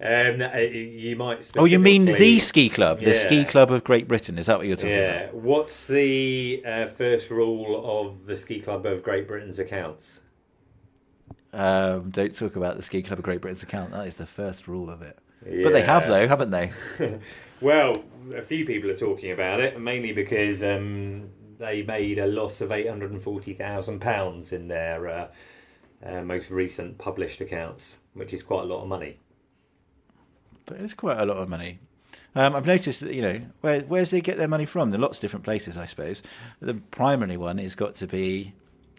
[0.00, 1.50] Um, uh, you might.
[1.56, 3.26] Oh, you mean the ski club, the Yeah.
[3.26, 4.38] ski club of Great Britain?
[4.38, 5.02] Is that what you're talking about?
[5.02, 5.20] Yeah.
[5.24, 5.34] about?
[5.34, 10.20] What's the uh, first rule of the ski club of Great Britain's accounts?
[11.52, 13.90] Um, don't talk about the ski club of Great Britain's account.
[13.90, 15.18] That is the first rule of it.
[15.62, 16.72] But they have though, haven't they?
[17.60, 18.04] Well,
[18.36, 21.28] a few people are talking about it, mainly because um,
[21.58, 25.28] they made a loss of eight hundred and forty thousand pounds in their uh,
[26.04, 29.18] uh, most recent published accounts, which is quite a lot of money.
[30.66, 31.78] But it's quite a lot of money.
[32.34, 34.90] Um, I've noticed that you know where where's they get their money from?
[34.90, 36.22] There are lots of different places, I suppose.
[36.60, 38.52] The primary one has got to be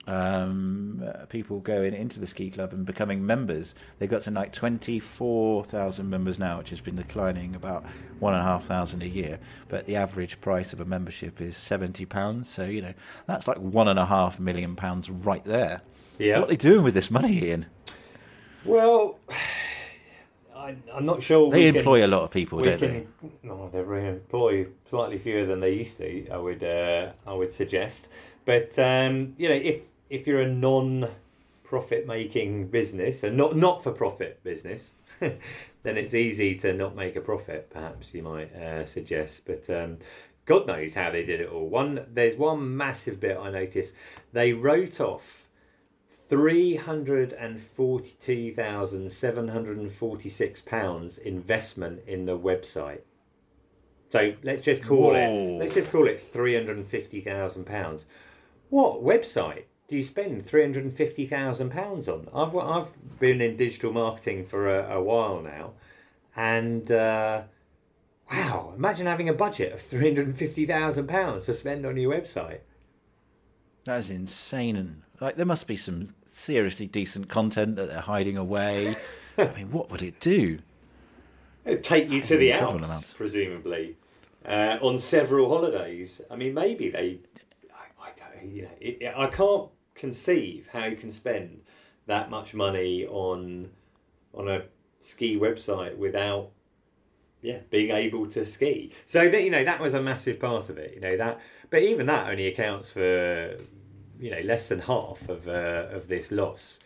[0.07, 3.75] um, uh, people going into the ski club and becoming members.
[3.97, 7.85] They've got to like twenty four thousand members now, which has been declining about
[8.19, 9.39] one and a half thousand a year.
[9.67, 12.49] But the average price of a membership is seventy pounds.
[12.49, 12.93] So you know
[13.27, 15.81] that's like one and a half million pounds right there.
[16.19, 16.39] Yeah.
[16.39, 17.65] What are they doing with this money, Iain?
[18.65, 19.17] Well,
[20.55, 21.49] I, I'm not sure.
[21.49, 23.07] They we can- employ a lot of people, don't can,
[23.41, 26.29] No, they employ slightly fewer than they used to.
[26.29, 28.07] I would, uh, I would suggest.
[28.45, 33.91] But um, you know, if if you're a non-profit making business, a not not for
[33.91, 35.37] profit business, then
[35.83, 37.69] it's easy to not make a profit.
[37.69, 39.69] Perhaps you might uh, suggest, but.
[39.69, 39.97] Um,
[40.45, 41.69] God knows how they did it all.
[41.69, 43.93] One, there's one massive bit I noticed.
[44.33, 45.38] They wrote off
[46.29, 53.01] three hundred and forty-two thousand seven hundred and forty-six pounds investment in the website.
[54.09, 55.57] So let's just call Whoa.
[55.57, 58.05] it let's just call it three hundred and fifty thousand pounds.
[58.69, 62.27] What website do you spend three hundred and fifty thousand pounds on?
[62.33, 65.73] I've I've been in digital marketing for a, a while now,
[66.35, 67.41] and uh,
[68.31, 71.97] wow, imagine having a budget of three hundred and fifty thousand pounds to spend on
[71.97, 72.59] your website.
[73.85, 74.75] That's insane.
[74.75, 78.95] And like, there must be some seriously decent content that they're hiding away.
[79.37, 80.59] I mean, what would it do?
[81.65, 83.13] It'd take you That's to the Alps, amount.
[83.15, 83.97] presumably,
[84.45, 86.21] uh, on several holidays.
[86.31, 87.19] I mean, maybe they.
[87.71, 88.51] I, I don't.
[88.51, 91.61] You know, it, I can't conceive how you can spend
[92.07, 93.69] that much money on
[94.33, 94.63] on a
[94.99, 96.49] ski website without
[97.41, 98.91] yeah being able to ski.
[99.05, 100.93] So that you know that was a massive part of it.
[100.95, 103.57] You know that, but even that only accounts for
[104.19, 106.79] you know less than half of uh, of this loss.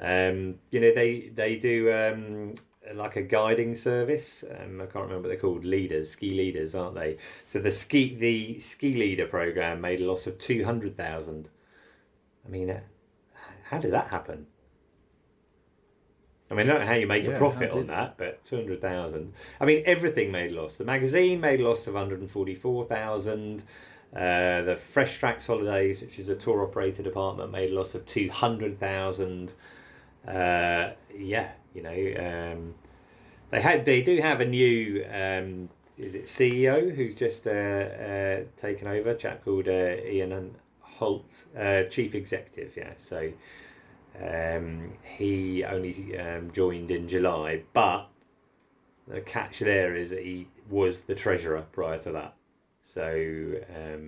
[0.00, 2.54] Um, you know they they do um,
[2.94, 4.44] like a guiding service.
[4.50, 5.64] Um, I can't remember what they're called.
[5.64, 7.18] Leaders, ski leaders, aren't they?
[7.46, 11.48] So the ski the ski leader program made a loss of two hundred thousand.
[12.46, 12.80] I mean, uh,
[13.70, 14.46] how does that happen?
[16.50, 18.56] I mean, I don't know how you make Yeah, a profit on that, but two
[18.56, 19.34] hundred thousand.
[19.60, 20.76] I mean, everything made a loss.
[20.76, 23.64] The magazine made a loss of one hundred and forty-four thousand.
[24.14, 28.06] Uh, the Fresh Tracks Holidays, which is a tour operator department, made a loss of
[28.06, 29.52] two hundred thousand.
[30.26, 32.74] Uh, yeah, you know, um,
[33.50, 38.40] they had they do have a new um, is it CEO who's just uh, uh,
[38.56, 42.76] taken over, a chap called uh, Ian Holt, uh, chief executive.
[42.76, 43.32] Yeah, so
[44.22, 48.08] um, he only um, joined in July, but
[49.08, 52.34] the catch there is that he was the treasurer prior to that,
[52.88, 54.06] so um,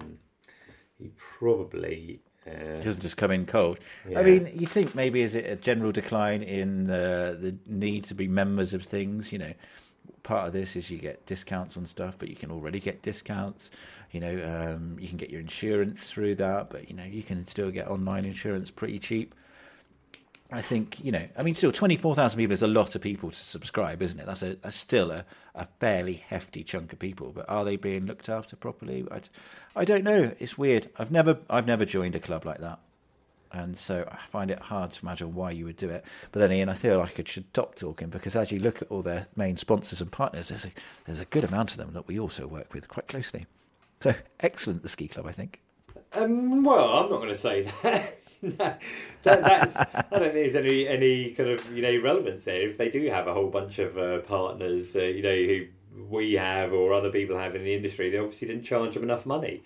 [0.99, 2.21] he probably.
[2.47, 3.79] Uh, doesn't just come in cold.
[4.09, 4.19] Yeah.
[4.19, 8.15] I mean, you think maybe is it a general decline in the the need to
[8.15, 9.31] be members of things?
[9.31, 9.53] You know,
[10.23, 13.71] part of this is you get discounts on stuff, but you can already get discounts.
[14.11, 17.47] You know, um, you can get your insurance through that, but you know, you can
[17.47, 19.35] still get online insurance pretty cheap.
[20.53, 21.27] I think you know.
[21.37, 24.19] I mean, still, twenty four thousand people is a lot of people to subscribe, isn't
[24.19, 24.27] it?
[24.27, 25.25] That's a, that's still a,
[25.55, 27.33] a fairly hefty chunk of people.
[27.33, 29.07] But are they being looked after properly?
[29.11, 29.21] I,
[29.77, 30.33] I don't know.
[30.39, 30.91] It's weird.
[30.99, 32.81] I've never I've never joined a club like that,
[33.53, 36.05] and so I find it hard to imagine why you would do it.
[36.33, 38.91] But then, Iain, I feel like I should stop talking because as you look at
[38.91, 40.73] all their main sponsors and partners, there's a
[41.07, 43.47] there's a good amount of them that we also work with quite closely.
[44.01, 45.61] So excellent, the ski club, I think.
[46.13, 48.17] Um, well, I'm not going to say that.
[48.43, 48.81] that
[49.23, 52.63] that's, I don't think there's any any kind of you know relevance there.
[52.63, 56.35] If they do have a whole bunch of uh, partners, uh, you know, who we
[56.35, 59.63] have or other people have in the industry, they obviously didn't charge them enough money,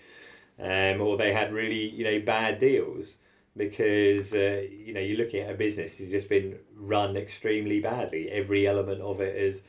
[0.59, 3.19] um, or they had really you know bad deals.
[3.57, 8.31] because uh, you know you're looking at a business that's just been run extremely badly.
[8.31, 9.63] Every element of it is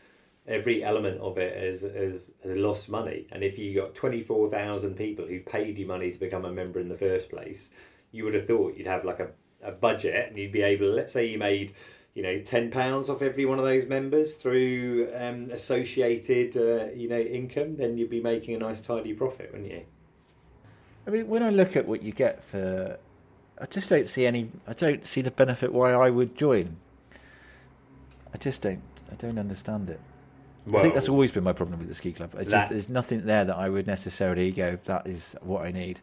[0.48, 3.28] every element of it has, has, has lost money.
[3.32, 6.88] And if you got 24,000 people who've paid you money to become a member in
[6.90, 7.72] the first place,
[8.16, 9.28] you would have thought you'd have like a,
[9.62, 11.74] a budget and you'd be able to, let's say you made,
[12.14, 17.20] you know, £10 off every one of those members through um, associated, uh, you know,
[17.20, 19.82] income, then you'd be making a nice tidy profit, wouldn't you?
[21.06, 22.98] I mean, when I look at what you get for,
[23.60, 24.50] I just don't see any.
[24.66, 26.78] I don't see the benefit why I would join.
[28.34, 28.82] I just don't.
[29.12, 30.00] I don't understand it.
[30.74, 32.32] I think that's always been my problem with the ski club.
[32.34, 34.80] Just, That- there's nothing there that I would necessarily go.
[34.86, 36.00] That is what I need.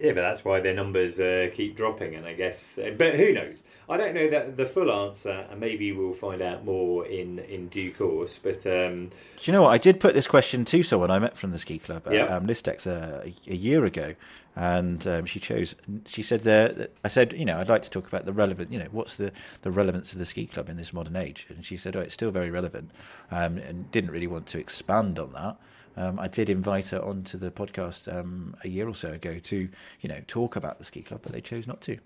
[0.00, 2.78] Yeah, but that's why their numbers uh, keep dropping, and I guess.
[2.78, 3.62] uh, But who knows?
[3.88, 7.68] I don't know that the full answer, and maybe we'll find out more in in
[7.68, 8.36] due course.
[8.38, 9.70] But um, Do you know what?
[9.70, 12.24] I did put this question to someone I met from the ski club at Yeah.
[12.24, 14.14] um, Listex a, a year ago,
[14.56, 15.76] and um, she chose.
[16.06, 18.72] She said that I said, you know, I'd like to talk about the relevant.
[18.72, 19.30] You know, what's the
[19.62, 21.46] the relevance of the ski club in this modern age?
[21.50, 22.90] And she said, oh, it's still very relevant,
[23.30, 25.56] um, and didn't really want to expand on that.
[25.96, 29.68] Um, I did invite her onto the podcast um, a year or so ago to,
[30.00, 31.98] you know, talk about the ski club, but they chose not to.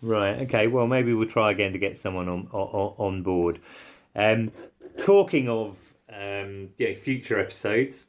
[0.00, 0.40] Right.
[0.42, 0.66] Okay.
[0.66, 3.60] Well, maybe we'll try again to get someone on on, on board.
[4.14, 4.52] Um,
[4.98, 8.06] talking of um, future episodes,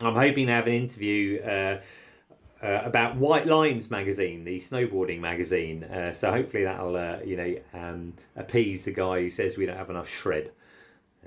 [0.00, 1.80] I'm hoping to have an interview uh,
[2.62, 5.84] uh, about White Lines magazine, the snowboarding magazine.
[5.84, 9.76] Uh, so hopefully that'll uh, you know um, appease the guy who says we don't
[9.76, 10.50] have enough shred,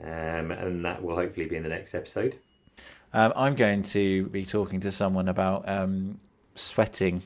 [0.01, 2.37] um, and that will hopefully be in the next episode.
[3.13, 6.19] Um, I'm going to be talking to someone about um,
[6.55, 7.21] sweating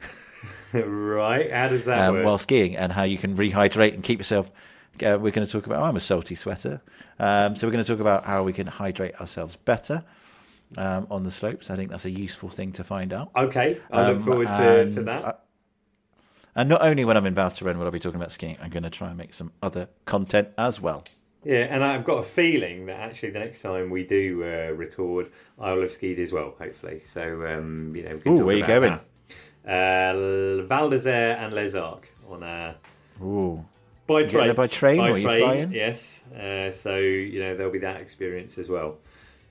[0.72, 1.50] right.
[1.52, 2.24] How does that um, work?
[2.26, 4.50] while skiing and how you can rehydrate and keep yourself.
[5.02, 5.82] Uh, we're going to talk about.
[5.82, 6.80] I'm a salty sweater,
[7.18, 10.02] um, so we're going to talk about how we can hydrate ourselves better
[10.78, 11.70] um, on the slopes.
[11.70, 13.30] I think that's a useful thing to find out.
[13.36, 15.24] Okay, I look Um, forward to, to that.
[15.24, 15.34] I-
[16.58, 18.70] and not only when I'm in Val Thorens will I be talking about skiing, I'm
[18.70, 21.04] going to try and make some other content as well.
[21.46, 25.30] Yeah, and I've got a feeling that actually the next time we do uh, record,
[25.60, 27.02] I will have skied as well, hopefully.
[27.06, 28.98] So, um, you know, we can Ooh, talk where you going?
[29.64, 29.70] That.
[29.70, 32.74] Uh, Val d'Isère and Les Arcs on uh,
[33.22, 33.64] Ooh.
[34.08, 34.56] by train.
[34.56, 35.72] by train by or you train, flying?
[35.72, 36.20] Yes.
[36.34, 38.98] Uh, so you know there'll be that experience as well.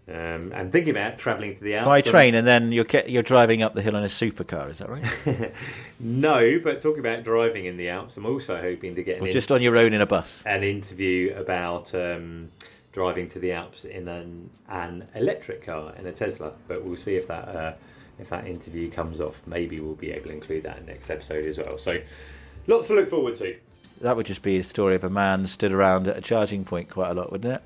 [0.08, 3.64] Um, and thinking about travelling to the Alps By train, and then you're you're driving
[3.64, 4.70] up the hill in a supercar.
[4.70, 5.52] Is that right?
[6.00, 9.52] No, but talking about driving in the Alps, I'm also hoping to get or just
[9.52, 10.44] on your own in a bus?
[10.46, 12.52] an interview about um,
[12.92, 16.54] driving to the Alps in an, an electric car in a Tesla.
[16.68, 17.74] But we'll see if that uh,
[18.20, 19.42] if that interview comes off.
[19.48, 21.78] Maybe we'll be able to include that in next episode as well.
[21.78, 22.00] So
[22.68, 23.56] lots to look forward to.
[24.02, 26.90] That would just be a story of a man stood around at a charging point
[26.90, 27.62] quite a lot, wouldn't it?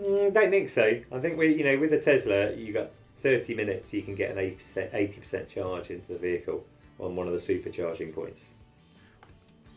[0.00, 1.00] Mm, don't think so.
[1.12, 3.92] I think we, you know, with the Tesla, you got 30 minutes.
[3.92, 6.64] You can get an 80% 80% charge into the vehicle
[7.00, 8.52] on one of the supercharging points.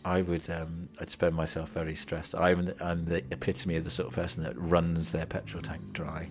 [0.04, 0.50] I would.
[0.50, 2.34] Um, I'd spend myself very stressed.
[2.34, 6.28] I'm I'm the epitome of the sort of person that runs their petrol tank dry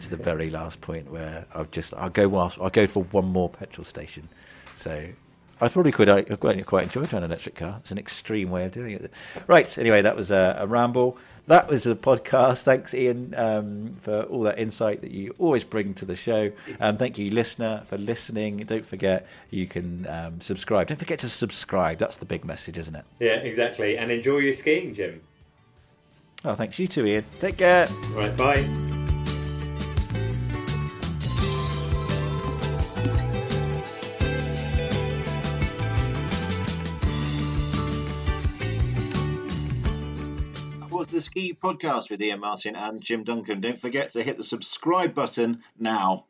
[0.00, 3.26] to the very last point where I'll just I'll go whilst I'll go for one
[3.26, 4.28] more petrol station.
[4.74, 5.06] So
[5.60, 6.08] I probably could.
[6.08, 7.76] I quite, quite enjoy driving an electric car.
[7.80, 9.10] It's an extreme way of doing it.
[9.46, 9.78] Right.
[9.78, 11.16] Anyway, that was a, a ramble.
[11.48, 12.62] That was the podcast.
[12.62, 16.50] Thanks, Iain, um, for all that insight that you always bring to the show.
[16.80, 18.58] Um, thank you, listener, for listening.
[18.58, 20.88] Don't forget you can um, subscribe.
[20.88, 21.98] Don't forget to subscribe.
[21.98, 23.04] That's the big message, isn't it?
[23.20, 23.96] Yeah, exactly.
[23.96, 25.20] And enjoy your skiing, Jim.
[26.44, 27.24] Oh, thanks you too, Iain.
[27.40, 27.86] Take care.
[28.12, 29.05] Right, bye.
[41.36, 43.60] Podcast with Iain Martin and Jim Duncan.
[43.60, 46.24] Don't forget to hit the subscribe button now.